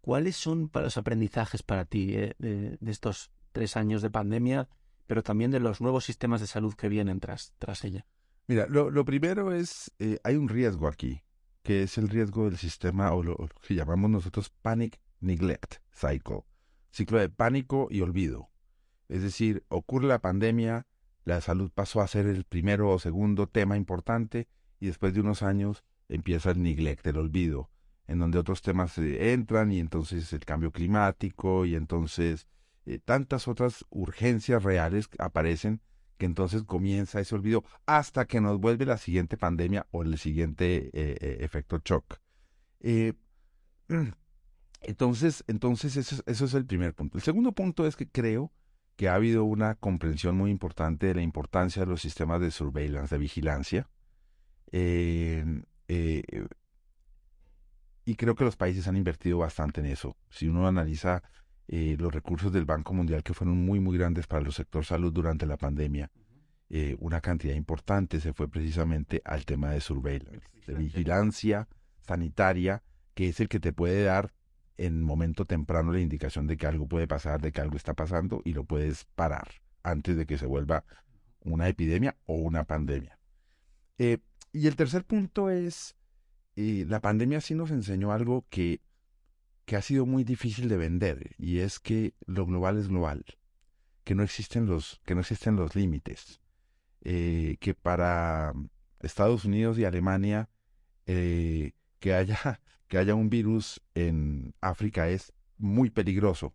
¿Cuáles 0.00 0.36
son 0.36 0.70
los 0.72 0.96
aprendizajes 0.96 1.62
para 1.62 1.84
ti 1.84 2.14
eh, 2.14 2.34
de, 2.38 2.78
estos 2.90 3.30
tres 3.52 3.76
años 3.76 4.02
de 4.02 4.10
pandemia, 4.10 4.68
pero 5.06 5.22
también 5.22 5.50
de 5.50 5.60
los 5.60 5.80
nuevos 5.80 6.04
sistemas 6.04 6.40
de 6.40 6.46
salud 6.46 6.74
que 6.74 6.88
vienen 6.88 7.20
tras, 7.20 7.52
tras 7.58 7.84
ella? 7.84 8.06
Mira, 8.48 8.66
lo, 8.66 9.04
primero 9.04 9.52
es, 9.52 9.92
eh, 9.98 10.18
hay 10.24 10.36
un 10.36 10.48
riesgo 10.48 10.88
aquí, 10.88 11.22
que 11.62 11.82
es 11.82 11.98
el 11.98 12.08
riesgo 12.08 12.44
del 12.44 12.56
sistema, 12.56 13.12
o 13.12 13.22
lo, 13.22 13.48
que 13.62 13.74
llamamos 13.74 14.10
nosotros 14.10 14.50
Panic 14.62 15.00
Neglect 15.20 15.76
Cycle, 15.92 16.44
ciclo 16.90 17.18
de 17.18 17.28
pánico 17.28 17.88
y 17.90 18.00
olvido. 18.00 18.50
Es 19.08 19.22
decir, 19.22 19.64
ocurre 19.68 20.06
la 20.06 20.20
pandemia, 20.20 20.86
la 21.24 21.40
salud 21.40 21.70
pasó 21.74 22.00
a 22.00 22.08
ser 22.08 22.26
el 22.26 22.44
primero 22.44 22.90
o 22.90 22.98
segundo 22.98 23.46
tema 23.46 23.76
importante 23.76 24.48
y 24.78 24.86
después 24.86 25.14
de 25.14 25.20
unos 25.20 25.42
años 25.42 25.84
empieza 26.08 26.50
el 26.50 26.62
neglect, 26.62 27.06
el 27.06 27.18
olvido 27.18 27.70
en 28.10 28.18
donde 28.18 28.40
otros 28.40 28.60
temas 28.60 28.98
entran 28.98 29.70
y 29.70 29.78
entonces 29.78 30.32
el 30.32 30.44
cambio 30.44 30.72
climático 30.72 31.64
y 31.64 31.76
entonces 31.76 32.48
eh, 32.84 32.98
tantas 32.98 33.46
otras 33.46 33.86
urgencias 33.88 34.64
reales 34.64 35.08
aparecen 35.20 35.80
que 36.20 36.26
entonces 36.26 36.64
comienza 36.64 37.18
ese 37.18 37.34
olvido 37.34 37.64
hasta 37.86 38.26
que 38.26 38.42
nos 38.42 38.60
vuelve 38.60 38.84
la 38.84 38.98
siguiente 38.98 39.38
pandemia 39.38 39.86
o 39.90 40.02
el 40.02 40.18
siguiente 40.18 40.90
eh, 40.92 41.16
eh, 41.18 41.38
efecto 41.40 41.80
shock. 41.82 42.20
entonces, 44.82 45.44
entonces 45.48 45.96
eso, 45.96 46.22
es 46.26 46.54
el 46.54 46.66
primer 46.66 46.94
punto. 46.94 47.16
El 47.16 47.24
segundo 47.24 47.52
punto 47.52 47.86
es 47.86 47.96
que 47.96 48.06
creo 48.06 48.52
que 48.96 49.08
ha 49.08 49.14
habido 49.14 49.44
una 49.44 49.76
comprensión 49.76 50.36
muy 50.36 50.50
importante 50.50 51.06
de 51.06 51.14
la 51.14 51.22
importancia 51.22 51.80
de 51.80 51.90
los 51.90 52.02
sistemas 52.02 52.38
de 52.42 52.50
surveillance, 52.50 53.14
de 53.14 53.18
vigilancia. 53.18 53.88
Eh, 54.72 55.62
y 58.04 58.14
creo 58.16 58.34
que 58.34 58.44
los 58.44 58.56
países 58.56 58.86
han 58.88 58.96
invertido 58.96 59.38
bastante 59.38 59.80
en 59.80 59.86
eso. 59.86 60.18
Si 60.28 60.48
uno 60.48 60.68
analiza 60.68 61.22
eh, 61.72 61.96
los 62.00 62.12
recursos 62.12 62.52
del 62.52 62.64
Banco 62.64 62.92
Mundial, 62.92 63.22
que 63.22 63.32
fueron 63.32 63.64
muy, 63.64 63.78
muy 63.78 63.96
grandes 63.96 64.26
para 64.26 64.44
el 64.44 64.52
sector 64.52 64.84
salud 64.84 65.12
durante 65.12 65.46
la 65.46 65.56
pandemia, 65.56 66.10
eh, 66.68 66.96
una 66.98 67.20
cantidad 67.20 67.54
importante 67.54 68.18
se 68.18 68.32
fue 68.32 68.48
precisamente 68.48 69.22
al 69.24 69.44
tema 69.44 69.70
de 69.70 69.80
surveillance, 69.80 70.48
de 70.66 70.74
vigilancia 70.74 71.68
sanitaria, 72.00 72.82
que 73.14 73.28
es 73.28 73.38
el 73.38 73.48
que 73.48 73.60
te 73.60 73.72
puede 73.72 74.02
dar 74.02 74.32
en 74.78 75.00
momento 75.00 75.44
temprano 75.44 75.92
la 75.92 76.00
indicación 76.00 76.48
de 76.48 76.56
que 76.56 76.66
algo 76.66 76.88
puede 76.88 77.06
pasar, 77.06 77.40
de 77.40 77.52
que 77.52 77.60
algo 77.60 77.76
está 77.76 77.94
pasando 77.94 78.42
y 78.44 78.52
lo 78.52 78.64
puedes 78.64 79.04
parar 79.14 79.46
antes 79.84 80.16
de 80.16 80.26
que 80.26 80.38
se 80.38 80.46
vuelva 80.46 80.84
una 81.38 81.68
epidemia 81.68 82.16
o 82.26 82.34
una 82.34 82.64
pandemia. 82.64 83.16
Eh, 83.96 84.18
y 84.52 84.66
el 84.66 84.74
tercer 84.74 85.04
punto 85.04 85.50
es 85.50 85.94
la 86.56 87.00
pandemia 87.00 87.40
sí 87.40 87.54
nos 87.54 87.70
enseñó 87.70 88.10
algo 88.10 88.44
que, 88.50 88.80
que 89.70 89.76
ha 89.76 89.82
sido 89.82 90.04
muy 90.04 90.24
difícil 90.24 90.68
de 90.68 90.76
vender, 90.76 91.36
y 91.38 91.60
es 91.60 91.78
que 91.78 92.16
lo 92.26 92.44
global 92.44 92.76
es 92.76 92.88
global, 92.88 93.24
que 94.02 94.16
no 94.16 94.24
existen 94.24 94.66
los, 94.66 95.00
que 95.04 95.14
no 95.14 95.20
existen 95.20 95.54
los 95.54 95.76
límites, 95.76 96.40
eh, 97.02 97.56
que 97.60 97.74
para 97.74 98.52
Estados 98.98 99.44
Unidos 99.44 99.78
y 99.78 99.84
Alemania 99.84 100.48
eh, 101.06 101.74
que 102.00 102.14
haya 102.14 102.60
que 102.88 102.98
haya 102.98 103.14
un 103.14 103.30
virus 103.30 103.80
en 103.94 104.56
África 104.60 105.08
es 105.08 105.32
muy 105.56 105.88
peligroso. 105.88 106.52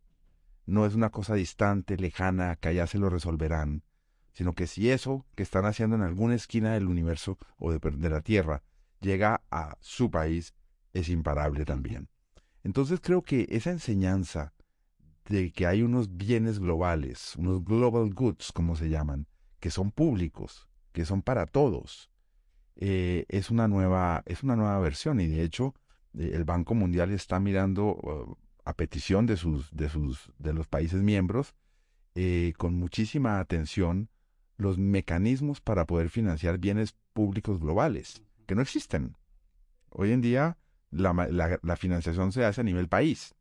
No 0.65 0.85
es 0.85 0.93
una 0.93 1.09
cosa 1.09 1.35
distante, 1.35 1.95
lejana, 1.95 2.57
que 2.57 2.67
allá 2.67 2.85
se 2.85 2.97
lo 2.97 3.09
resolverán, 3.09 3.83
sino 4.33 4.51
que 4.51 4.67
si 4.67 4.89
eso 4.89 5.25
que 5.35 5.43
están 5.43 5.63
haciendo 5.63 5.95
en 5.95 6.01
alguna 6.01 6.35
esquina 6.35 6.73
del 6.73 6.87
universo 6.87 7.37
o 7.59 7.71
de 7.71 8.09
la 8.09 8.19
Tierra 8.19 8.61
llega 8.99 9.41
a 9.51 9.77
su 9.79 10.11
país 10.11 10.53
es 10.91 11.07
imparable 11.07 11.63
también. 11.63 12.09
Entonces 12.65 12.99
creo 12.99 13.21
que 13.21 13.45
esa 13.51 13.69
enseñanza 13.69 14.51
de 15.29 15.51
que 15.51 15.67
hay 15.67 15.83
unos 15.83 16.17
bienes 16.17 16.57
globales, 16.57 17.35
unos 17.35 17.63
global 17.63 18.11
goods, 18.11 18.51
como 18.51 18.75
se 18.75 18.89
llaman, 18.89 19.27
que 19.59 19.69
son 19.69 19.91
públicos, 19.91 20.67
que 20.91 21.05
son 21.05 21.21
para 21.21 21.45
todos, 21.45 22.09
eh, 22.75 23.25
es 23.29 23.51
una 23.51 23.67
nueva, 23.67 24.23
es 24.25 24.41
una 24.41 24.55
nueva 24.55 24.79
versión 24.79 25.19
y 25.19 25.27
de 25.27 25.43
hecho 25.43 25.75
eh, 26.15 26.31
el 26.33 26.43
Banco 26.43 26.73
Mundial 26.73 27.11
está 27.11 27.39
mirando 27.39 27.97
uh, 27.97 28.35
a 28.65 28.73
petición 28.73 29.27
de 29.27 29.37
sus, 29.37 29.69
de 29.71 29.87
sus, 29.87 30.33
de 30.39 30.53
los 30.53 30.67
países 30.67 31.03
miembros, 31.03 31.53
eh, 32.15 32.53
con 32.57 32.73
muchísima 32.73 33.39
atención 33.39 34.09
los 34.57 34.79
mecanismos 34.79 35.61
para 35.61 35.85
poder 35.85 36.09
financiar 36.09 36.57
bienes 36.57 36.95
públicos 37.13 37.59
globales 37.59 38.23
que 38.47 38.55
no 38.55 38.63
existen. 38.63 39.15
Hoy 39.91 40.13
en 40.13 40.21
día 40.21 40.57
la, 40.91 41.75
financiación 41.77 42.31
se 42.31 42.45
hace 42.45 42.61
a 42.61 42.63
nivel 42.63 42.87
país 42.87 43.35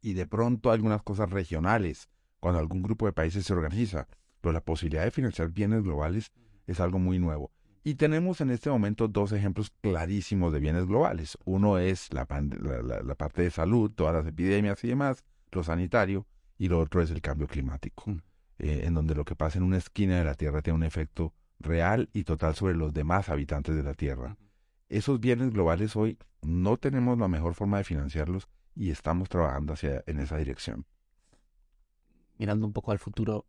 y 0.00 0.14
de 0.14 0.26
pronto 0.26 0.70
algunas 0.70 1.02
cosas 1.02 1.30
regionales, 1.30 2.08
cuando 2.40 2.58
algún 2.58 2.82
grupo 2.82 3.06
de 3.06 3.12
países 3.12 3.46
se 3.46 3.52
organiza, 3.52 4.08
pero 4.40 4.52
la 4.52 4.64
posibilidad 4.64 5.04
de 5.04 5.10
financiar 5.10 5.50
bienes 5.50 5.82
globales 5.82 6.32
es 6.66 6.80
algo 6.80 6.98
muy 6.98 7.18
nuevo. 7.18 7.52
Y 7.82 7.94
tenemos 7.94 8.40
en 8.40 8.50
este 8.50 8.70
momento 8.70 9.08
dos 9.08 9.32
ejemplos 9.32 9.72
clarísimos 9.80 10.52
de 10.52 10.60
bienes 10.60 10.86
globales. 10.86 11.38
Uno 11.44 11.78
es 11.78 12.12
la, 12.12 12.26
la, 12.30 13.14
parte 13.14 13.42
de 13.42 13.50
salud, 13.50 13.90
todas 13.90 14.14
las 14.14 14.26
epidemias 14.26 14.82
y 14.84 14.88
demás, 14.88 15.24
lo 15.50 15.62
sanitario, 15.64 16.26
y 16.58 16.68
lo 16.68 16.78
otro 16.78 17.00
es 17.00 17.10
el 17.10 17.22
cambio 17.22 17.46
climático, 17.46 18.10
mm. 18.10 18.18
eh, 18.58 18.82
en 18.84 18.94
donde 18.94 19.14
lo 19.14 19.24
que 19.24 19.34
pasa 19.34 19.58
en 19.58 19.64
una 19.64 19.78
esquina 19.78 20.18
de 20.18 20.24
la 20.24 20.34
Tierra 20.34 20.60
tiene 20.60 20.76
un 20.76 20.82
efecto 20.82 21.32
real 21.58 22.10
y 22.12 22.24
total 22.24 22.54
sobre 22.54 22.74
los 22.74 22.92
demás 22.92 23.30
habitantes 23.30 23.74
de 23.74 23.82
la 23.82 23.94
Tierra. 23.94 24.36
Esos 24.90 25.20
bienes 25.20 25.52
globales 25.52 25.94
hoy 25.94 26.18
no 26.42 26.76
tenemos 26.76 27.16
la 27.16 27.28
mejor 27.28 27.54
forma 27.54 27.78
de 27.78 27.84
financiarlos 27.84 28.48
y 28.74 28.90
estamos 28.90 29.28
trabajando 29.28 29.72
hacia, 29.72 30.02
en 30.08 30.18
esa 30.18 30.36
dirección. 30.36 30.84
Mirando 32.38 32.66
un 32.66 32.72
poco 32.72 32.90
al 32.90 32.98
futuro, 32.98 33.46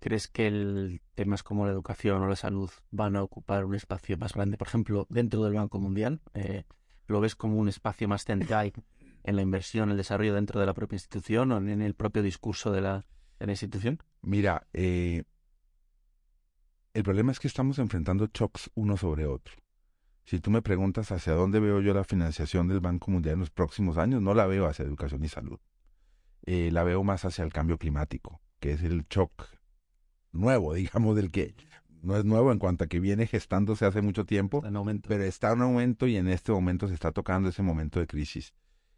¿crees 0.00 0.26
que 0.26 0.48
el, 0.48 1.00
temas 1.14 1.44
como 1.44 1.66
la 1.66 1.72
educación 1.72 2.20
o 2.20 2.26
la 2.26 2.34
salud 2.34 2.68
van 2.90 3.14
a 3.14 3.22
ocupar 3.22 3.64
un 3.64 3.76
espacio 3.76 4.18
más 4.18 4.34
grande, 4.34 4.58
por 4.58 4.66
ejemplo, 4.66 5.06
dentro 5.08 5.44
del 5.44 5.54
Banco 5.54 5.78
Mundial? 5.78 6.20
Eh, 6.34 6.64
¿Lo 7.06 7.20
ves 7.20 7.36
como 7.36 7.56
un 7.58 7.68
espacio 7.68 8.08
más 8.08 8.24
central 8.24 8.72
en 9.22 9.36
la 9.36 9.42
inversión, 9.42 9.92
el 9.92 9.96
desarrollo 9.96 10.34
dentro 10.34 10.58
de 10.58 10.66
la 10.66 10.74
propia 10.74 10.96
institución 10.96 11.52
o 11.52 11.58
en 11.58 11.80
el 11.80 11.94
propio 11.94 12.24
discurso 12.24 12.72
de 12.72 12.80
la, 12.80 13.06
de 13.38 13.46
la 13.46 13.52
institución? 13.52 14.02
Mira, 14.20 14.66
eh, 14.72 15.22
el 16.92 17.04
problema 17.04 17.30
es 17.30 17.38
que 17.38 17.46
estamos 17.46 17.78
enfrentando 17.78 18.28
shocks 18.34 18.72
uno 18.74 18.96
sobre 18.96 19.26
otro. 19.26 19.63
Si 20.24 20.40
tú 20.40 20.50
me 20.50 20.62
preguntas 20.62 21.12
hacia 21.12 21.34
dónde 21.34 21.60
veo 21.60 21.80
yo 21.80 21.92
la 21.92 22.04
financiación 22.04 22.68
del 22.68 22.80
Banco 22.80 23.10
Mundial 23.10 23.34
en 23.34 23.40
los 23.40 23.50
próximos 23.50 23.98
años, 23.98 24.22
no 24.22 24.34
la 24.34 24.46
veo 24.46 24.66
hacia 24.66 24.84
educación 24.84 25.22
y 25.24 25.28
salud. 25.28 25.58
Eh, 26.46 26.70
la 26.72 26.82
veo 26.82 27.04
más 27.04 27.24
hacia 27.24 27.44
el 27.44 27.52
cambio 27.52 27.78
climático, 27.78 28.40
que 28.60 28.72
es 28.72 28.82
el 28.82 29.06
shock 29.08 29.46
nuevo, 30.32 30.74
digamos, 30.74 31.16
del 31.16 31.30
que 31.30 31.54
no 32.02 32.16
es 32.16 32.24
nuevo 32.24 32.52
en 32.52 32.58
cuanto 32.58 32.84
a 32.84 32.86
que 32.86 33.00
viene 33.00 33.26
gestándose 33.26 33.86
hace 33.86 34.02
mucho 34.02 34.26
tiempo, 34.26 34.62
pero 35.08 35.24
está 35.24 35.52
en 35.52 35.62
aumento 35.62 36.06
y 36.06 36.16
en 36.16 36.28
este 36.28 36.52
momento 36.52 36.86
se 36.88 36.94
está 36.94 37.12
tocando 37.12 37.48
ese 37.48 37.62
momento 37.62 37.98
de 37.98 38.06
crisis. 38.06 38.54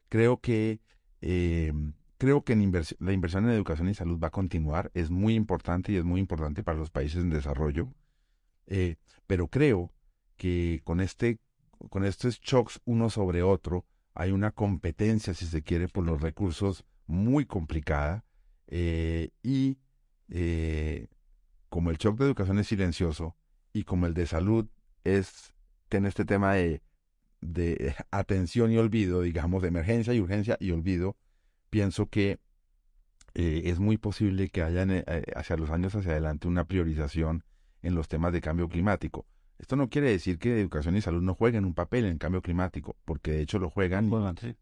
Creo 0.09 0.41
que 0.41 0.81
eh, 1.21 1.73
creo 2.19 2.43
que 2.43 2.57
la 2.99 3.13
inversión 3.13 3.45
en 3.45 3.51
educación 3.51 3.89
y 3.89 3.95
salud 3.95 4.19
va 4.19 4.29
a 4.29 4.33
continuar, 4.33 4.91
es 4.95 5.11
muy 5.11 5.35
importante 5.35 5.93
y 5.93 5.97
es 5.97 6.05
muy 6.05 6.21
importante 6.21 6.63
para 6.63 6.79
los 6.79 6.91
países 6.91 7.23
en 7.23 7.31
desarrollo, 7.31 7.93
eh, 8.67 8.97
pero 9.27 9.49
creo 9.49 9.93
que 10.37 10.81
con, 10.85 11.01
este, 11.01 11.39
con 11.91 12.05
estos 12.05 12.41
shocks 12.41 12.81
uno 12.85 13.11
sobre 13.11 13.43
otro 13.43 13.85
hay 14.15 14.33
una 14.33 14.51
competencia, 14.51 15.35
si 15.35 15.47
se 15.47 15.63
quiere, 15.63 15.89
por 15.89 16.05
los 16.05 16.21
recursos 16.21 16.85
muy 17.07 17.45
complicada 17.47 18.25
eh, 18.67 19.31
y 19.43 19.79
eh, 20.31 21.09
como 21.69 21.91
el 21.91 21.99
shock 21.99 22.19
de 22.19 22.25
educación 22.25 22.59
es 22.59 22.69
silencioso 22.69 23.37
y 23.73 23.85
como 23.85 24.07
el 24.07 24.15
de 24.15 24.27
salud 24.27 24.67
es 25.05 25.53
tiene 25.89 26.09
este 26.09 26.25
tema 26.25 26.55
de, 26.55 26.83
de 27.41 27.95
atención 28.11 28.73
y 28.73 28.79
olvido, 28.79 29.23
digamos, 29.23 29.63
de 29.63 29.69
emergencia 29.69 30.15
y 30.15 30.21
urgencia 30.21 30.57
y 30.61 30.71
olvido, 30.71 31.17
pienso 31.71 32.07
que 32.07 32.39
eh, 33.35 33.63
es 33.71 33.79
muy 33.79 33.99
posible 33.99 34.49
que 34.49 34.63
haya 34.63 34.85
eh, 34.89 35.25
hacia 35.35 35.57
los 35.57 35.71
años 35.71 35.95
hacia 35.95 36.13
adelante 36.13 36.49
una 36.49 36.65
priorización 36.65 37.45
en 37.83 37.95
los 37.95 38.09
temas 38.09 38.33
de 38.33 38.41
cambio 38.41 38.69
climático. 38.69 39.27
Esto 39.59 39.77
no 39.77 39.89
quiere 39.89 40.11
decir 40.11 40.39
que 40.39 40.61
educación 40.61 40.97
y 40.97 41.01
salud 41.01 41.23
no 41.23 41.35
jueguen 41.35 41.65
un 41.65 41.75
papel 41.75 42.05
en 42.05 42.13
el 42.13 42.19
cambio 42.19 42.43
climático, 42.43 42.97
porque 43.05 43.33
de 43.33 43.41
hecho 43.43 43.59
lo 43.59 43.71
juegan. 43.71 44.11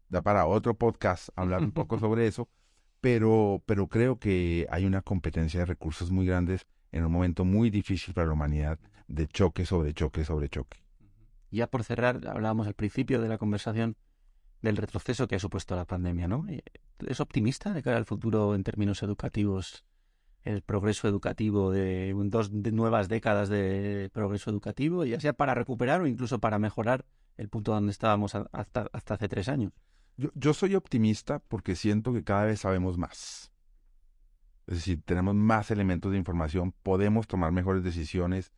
Da 0.09 0.21
para 0.21 0.45
otro 0.45 0.75
podcast 0.75 1.29
hablar 1.35 1.61
un 1.61 1.71
poco 1.71 1.99
sobre 1.99 2.27
eso, 2.27 2.49
pero, 3.01 3.61
pero 3.65 3.87
creo 3.87 4.19
que 4.19 4.67
hay 4.69 4.85
una 4.85 5.01
competencia 5.01 5.59
de 5.59 5.65
recursos 5.65 6.11
muy 6.11 6.25
grandes 6.25 6.65
en 6.91 7.03
un 7.05 7.11
momento 7.11 7.43
muy 7.43 7.69
difícil 7.69 8.13
para 8.13 8.27
la 8.27 8.33
humanidad 8.33 8.79
de 9.07 9.27
choque 9.27 9.65
sobre 9.65 9.93
choque 9.93 10.23
sobre 10.23 10.49
choque. 10.49 10.79
Ya 11.51 11.67
por 11.67 11.83
cerrar, 11.83 12.27
hablábamos 12.27 12.67
al 12.67 12.73
principio 12.73 13.21
de 13.21 13.29
la 13.29 13.37
conversación 13.37 13.97
del 14.61 14.77
retroceso 14.77 15.27
que 15.27 15.35
ha 15.35 15.39
supuesto 15.39 15.75
la 15.75 15.85
pandemia, 15.85 16.27
¿no? 16.27 16.45
¿Es 16.99 17.19
optimista 17.19 17.73
de 17.73 17.83
cara 17.83 17.97
al 17.97 18.05
futuro 18.05 18.55
en 18.55 18.63
términos 18.63 19.03
educativos? 19.03 19.85
El 20.45 20.61
progreso 20.61 21.09
educativo 21.09 21.71
de 21.71 22.13
dos 22.27 22.51
nuevas 22.51 23.09
décadas 23.09 23.49
de 23.49 24.09
progreso 24.13 24.49
educativo, 24.49 25.03
ya 25.03 25.19
sea 25.19 25.33
para 25.33 25.53
recuperar 25.53 26.01
o 26.01 26.07
incluso 26.07 26.39
para 26.39 26.59
mejorar 26.59 27.05
el 27.35 27.49
punto 27.49 27.73
donde 27.73 27.91
estábamos 27.91 28.35
hasta, 28.35 28.87
hasta 28.93 29.13
hace 29.15 29.27
tres 29.27 29.49
años. 29.49 29.73
Yo, 30.15 30.29
yo 30.33 30.53
soy 30.53 30.75
optimista 30.75 31.39
porque 31.39 31.75
siento 31.75 32.13
que 32.13 32.23
cada 32.23 32.45
vez 32.45 32.61
sabemos 32.61 32.97
más. 32.97 33.51
Es 34.67 34.75
decir, 34.75 35.01
tenemos 35.03 35.35
más 35.35 35.69
elementos 35.69 36.11
de 36.11 36.17
información, 36.17 36.73
podemos 36.83 37.27
tomar 37.27 37.51
mejores 37.51 37.83
decisiones 37.83 38.51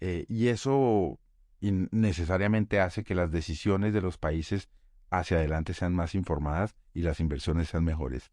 eh, 0.00 0.26
y 0.28 0.48
eso 0.48 1.18
necesariamente 1.60 2.80
hace 2.80 3.04
que 3.04 3.14
las 3.14 3.30
decisiones 3.30 3.94
de 3.94 4.02
los 4.02 4.18
países 4.18 4.68
hacia 5.10 5.38
adelante 5.38 5.72
sean 5.72 5.94
más 5.94 6.14
informadas 6.14 6.74
y 6.92 7.02
las 7.02 7.20
inversiones 7.20 7.68
sean 7.68 7.84
mejores. 7.84 8.30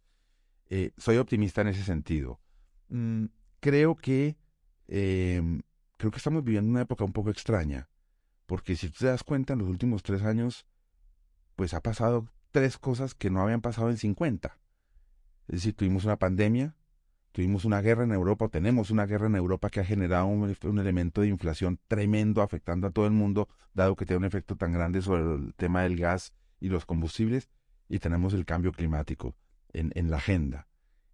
Eh, 0.69 0.91
soy 0.97 1.17
optimista 1.17 1.61
en 1.61 1.69
ese 1.69 1.83
sentido. 1.83 2.40
Mm, 2.91 3.27
creo 3.61 3.95
que 3.95 4.37
em, 4.87 5.61
creo 5.97 6.11
que 6.11 6.17
estamos 6.17 6.43
viviendo 6.43 6.69
una 6.69 6.81
época 6.81 7.05
un 7.05 7.13
poco 7.13 7.29
extraña, 7.29 7.89
porque 8.45 8.75
si 8.75 8.89
te 8.89 9.05
das 9.05 9.23
cuenta, 9.23 9.53
en 9.53 9.59
los 9.59 9.69
últimos 9.69 10.03
tres 10.03 10.23
años, 10.23 10.65
pues 11.55 11.73
ha 11.73 11.81
pasado 11.81 12.27
tres 12.51 12.77
cosas 12.77 13.15
que 13.15 13.29
no 13.29 13.41
habían 13.41 13.61
pasado 13.61 13.89
en 13.89 13.97
50. 13.97 14.57
Es 15.47 15.55
decir, 15.55 15.73
tuvimos 15.73 16.03
una 16.03 16.17
pandemia, 16.17 16.75
tuvimos 17.31 17.63
una 17.63 17.81
guerra 17.81 18.03
en 18.03 18.11
Europa, 18.11 18.45
o 18.45 18.49
tenemos 18.49 18.91
una 18.91 19.05
guerra 19.05 19.27
en 19.27 19.35
Europa 19.35 19.69
que 19.69 19.79
ha 19.79 19.85
generado 19.85 20.25
un, 20.25 20.53
un, 20.63 20.79
elemento 20.79 21.21
de 21.21 21.29
inflación 21.29 21.79
tremendo 21.87 22.41
afectando 22.41 22.87
a 22.87 22.91
todo 22.91 23.05
el 23.05 23.13
mundo, 23.13 23.47
dado 23.73 23.95
que 23.95 24.05
tiene 24.05 24.19
un 24.19 24.25
efecto 24.25 24.57
tan 24.57 24.73
grande 24.73 25.01
sobre 25.01 25.23
el 25.35 25.53
tema 25.55 25.83
del 25.83 25.97
gas 25.97 26.33
y 26.59 26.69
los 26.69 26.85
combustibles, 26.85 27.49
y 27.87 27.99
tenemos 27.99 28.33
el 28.33 28.45
cambio 28.45 28.73
climático 28.73 29.35
en 29.73 30.09
la 30.09 30.17
agenda. 30.17 30.67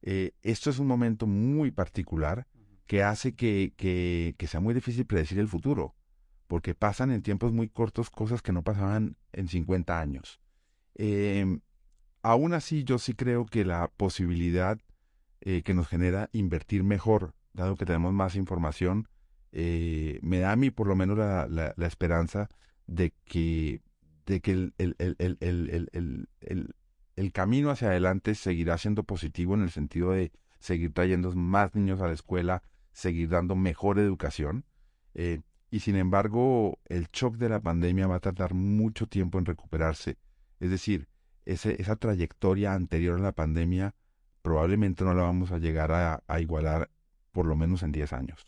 Eh, 0.09 0.31
esto 0.41 0.69
es 0.69 0.79
un 0.79 0.87
momento 0.87 1.27
muy 1.27 1.69
particular 1.69 2.47
que 2.85 3.03
hace 3.03 3.35
que, 3.35 3.73
que, 3.75 4.35
que, 4.37 4.47
sea 4.47 4.61
muy 4.61 4.73
difícil 4.73 5.05
predecir 5.05 5.37
el 5.37 5.49
futuro, 5.49 5.95
porque 6.47 6.73
pasan 6.73 7.11
en 7.11 7.21
tiempos 7.21 7.51
muy 7.51 7.67
cortos 7.67 8.09
cosas 8.09 8.41
que 8.41 8.53
no 8.53 8.63
pasaban 8.63 9.17
en 9.33 9.49
50 9.49 9.99
años. 9.99 10.39
Eh, 10.95 11.59
aún 12.21 12.53
así, 12.53 12.85
yo 12.85 12.99
sí 12.99 13.15
creo 13.15 13.45
que 13.47 13.65
la 13.65 13.91
posibilidad 13.97 14.79
eh, 15.41 15.61
que 15.63 15.73
nos 15.73 15.89
genera 15.89 16.29
invertir 16.31 16.85
mejor, 16.85 17.35
dado 17.51 17.75
que 17.75 17.85
tenemos 17.85 18.13
más 18.13 18.37
información, 18.37 19.09
eh, 19.51 20.19
me 20.21 20.39
da 20.39 20.53
a 20.53 20.55
mí 20.55 20.71
por 20.71 20.87
lo 20.87 20.95
menos 20.95 21.17
la, 21.17 21.47
la, 21.49 21.73
la 21.75 21.85
esperanza 21.85 22.47
de 22.85 23.13
que 23.25 23.81
de 24.25 24.41
que 24.41 24.51
el, 24.51 24.73
el, 24.77 24.95
el, 26.39 26.75
el, 27.18 27.32
camino 27.32 27.70
hacia 27.70 27.89
adelante 27.89 28.36
seguirá 28.36 28.78
siendo 28.78 29.03
positivo 29.03 29.55
en 29.55 29.63
el 29.63 29.72
sentido 29.72 30.11
de 30.11 30.32
seguir 30.59 30.93
trayendo 30.93 31.32
más 31.34 31.76
niños 31.76 32.01
a 32.01 32.07
la 32.07 32.13
escuela, 32.13 32.63
seguir 32.91 33.30
dando 33.30 33.55
mejor 33.55 33.99
educación. 33.99 34.65
Eh, 35.13 35.41
y 35.70 35.82
sin 35.82 35.97
embargo, 35.97 36.80
el 36.86 37.07
shock 37.11 37.36
de 37.36 37.49
la 37.49 37.59
pandemia 37.59 38.07
va 38.07 38.15
a 38.15 38.20
tardar 38.20 38.53
mucho 38.53 39.07
tiempo 39.07 39.38
en 39.38 39.45
recuperarse. 39.45 40.18
Es 40.59 40.70
decir, 40.70 41.07
ese, 41.45 41.82
esa 41.82 41.95
trayectoria 41.95 42.74
anterior 42.74 43.20
a 43.20 43.24
la 43.24 43.32
pandemia 43.32 43.95
probablemente 44.41 45.03
no 45.03 45.13
la 45.13 45.24
vamos 45.24 45.51
a 45.51 45.57
llegar 45.57 45.91
a, 45.91 46.39
igualar 46.39 46.89
por 47.34 47.45
lo 47.45 47.55
menos 47.55 47.84
en 47.84 47.91
10 47.91 48.13
años. 48.13 48.45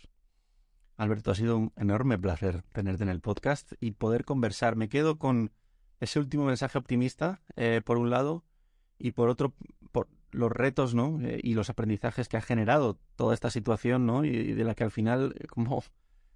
Alberto, 0.96 1.32
ha 1.32 1.36
sido 1.36 1.58
un 1.58 1.74
enorme 1.76 2.18
placer 2.18 2.62
tenerte 2.74 3.04
en 3.04 3.10
el 3.10 3.20
podcast 3.20 3.74
y 3.82 3.92
poder 3.92 4.26
conversar. 4.26 4.76
Me 4.76 4.90
quedo 4.90 5.18
con 5.18 5.52
ese 6.00 6.20
último 6.20 6.46
mensaje 6.46 6.78
optimista, 6.78 7.42
eh, 7.56 7.82
por 7.84 7.98
un 7.98 8.10
lado, 8.10 8.46
y 9.00 9.12
por 9.12 9.30
otro, 9.30 9.54
por 9.92 10.08
los 10.32 10.52
retos, 10.52 10.94
¿no? 10.94 11.20
Eh, 11.22 11.40
y 11.42 11.54
los 11.54 11.70
aprendizajes 11.70 12.28
que 12.28 12.38
ha 12.38 12.42
generado 12.42 13.00
toda 13.16 13.34
esta 13.34 13.50
situación, 13.50 14.06
¿no? 14.06 14.24
Y, 14.26 14.54
de 14.54 14.64
la 14.64 14.76
que 14.76 14.84
al 14.84 14.92
final, 14.92 15.36
eh, 15.40 15.48
como, 15.48 15.84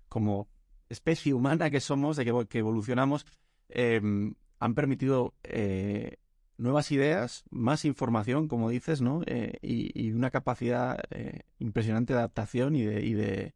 como 0.10 0.48
especie 0.90 1.34
humana 1.34 1.70
que 1.70 1.80
somos, 1.80 2.18
de 2.18 2.26
que, 2.50 2.58
evolucionamos, 2.58 3.26
em, 3.70 4.34
han 4.60 4.76
permitido 4.76 5.34
nuevas 6.58 6.92
ideas, 6.92 7.44
más 7.50 7.84
información, 7.84 8.48
como 8.48 8.70
dices, 8.70 9.02
¿no? 9.02 9.22
Y, 9.62 9.92
y, 9.94 10.12
una 10.14 10.32
capacidad 10.32 10.98
impresionante 11.60 12.14
de 12.14 12.20
adaptación 12.20 12.76
y 12.76 12.84
de, 12.84 13.06
y 13.06 13.14
de 13.14 13.54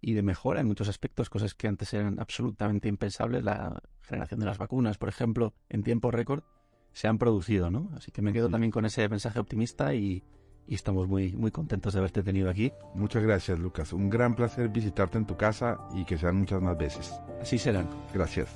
y 0.00 0.14
de 0.14 0.22
mejora 0.22 0.60
en 0.60 0.66
muchos 0.66 0.88
aspectos, 0.88 1.28
cosas 1.30 1.54
que 1.54 1.66
antes 1.66 1.92
eran 1.92 2.20
absolutamente 2.20 2.88
impensables. 2.88 3.42
La 3.42 3.82
generación 4.00 4.40
de 4.40 4.46
las 4.46 4.58
vacunas, 4.58 4.98
por 4.98 5.08
ejemplo, 5.08 5.54
en 5.68 5.82
tiempo 5.82 6.10
récord, 6.10 6.44
se 6.92 7.08
han 7.08 7.18
producido, 7.18 7.70
¿no? 7.70 7.90
Así 7.96 8.10
que 8.10 8.22
me 8.22 8.32
quedo 8.32 8.48
también 8.48 8.70
con 8.70 8.84
ese 8.84 9.08
mensaje 9.08 9.38
optimista 9.38 9.94
y, 9.94 10.22
y 10.66 10.74
estamos 10.74 11.08
muy, 11.08 11.32
muy 11.32 11.50
contentos 11.50 11.94
de 11.94 12.00
haberte 12.00 12.22
tenido 12.22 12.50
aquí. 12.50 12.72
Muchas 12.94 13.22
gracias, 13.22 13.58
Lucas. 13.58 13.92
Un 13.92 14.10
gran 14.10 14.34
placer 14.34 14.68
visitarte 14.68 15.16
en 15.16 15.26
tu 15.26 15.36
casa 15.36 15.78
y 15.94 16.04
que 16.04 16.18
sean 16.18 16.36
muchas 16.36 16.60
más 16.60 16.76
veces. 16.76 17.12
Así 17.40 17.58
serán. 17.58 17.88
Gracias. 18.12 18.48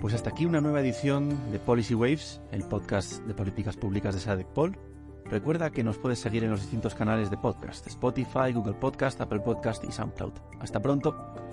Pues 0.00 0.14
hasta 0.14 0.30
aquí 0.30 0.46
una 0.46 0.60
nueva 0.60 0.80
edición 0.80 1.50
de 1.50 1.58
Policy 1.58 1.94
Waves, 1.94 2.40
el 2.52 2.62
podcast 2.62 3.24
de 3.26 3.34
políticas 3.34 3.76
públicas 3.76 4.14
de 4.14 4.20
SADECPOL. 4.20 4.78
Recuerda 5.30 5.70
que 5.70 5.82
nos 5.82 5.98
puedes 5.98 6.18
seguir 6.18 6.44
en 6.44 6.50
los 6.50 6.60
distintos 6.60 6.94
canales 6.94 7.30
de 7.30 7.36
podcast, 7.36 7.86
Spotify, 7.86 8.52
Google 8.52 8.74
Podcast, 8.74 9.20
Apple 9.20 9.40
Podcast 9.40 9.84
y 9.84 9.92
SoundCloud. 9.92 10.32
Hasta 10.60 10.80
pronto. 10.80 11.45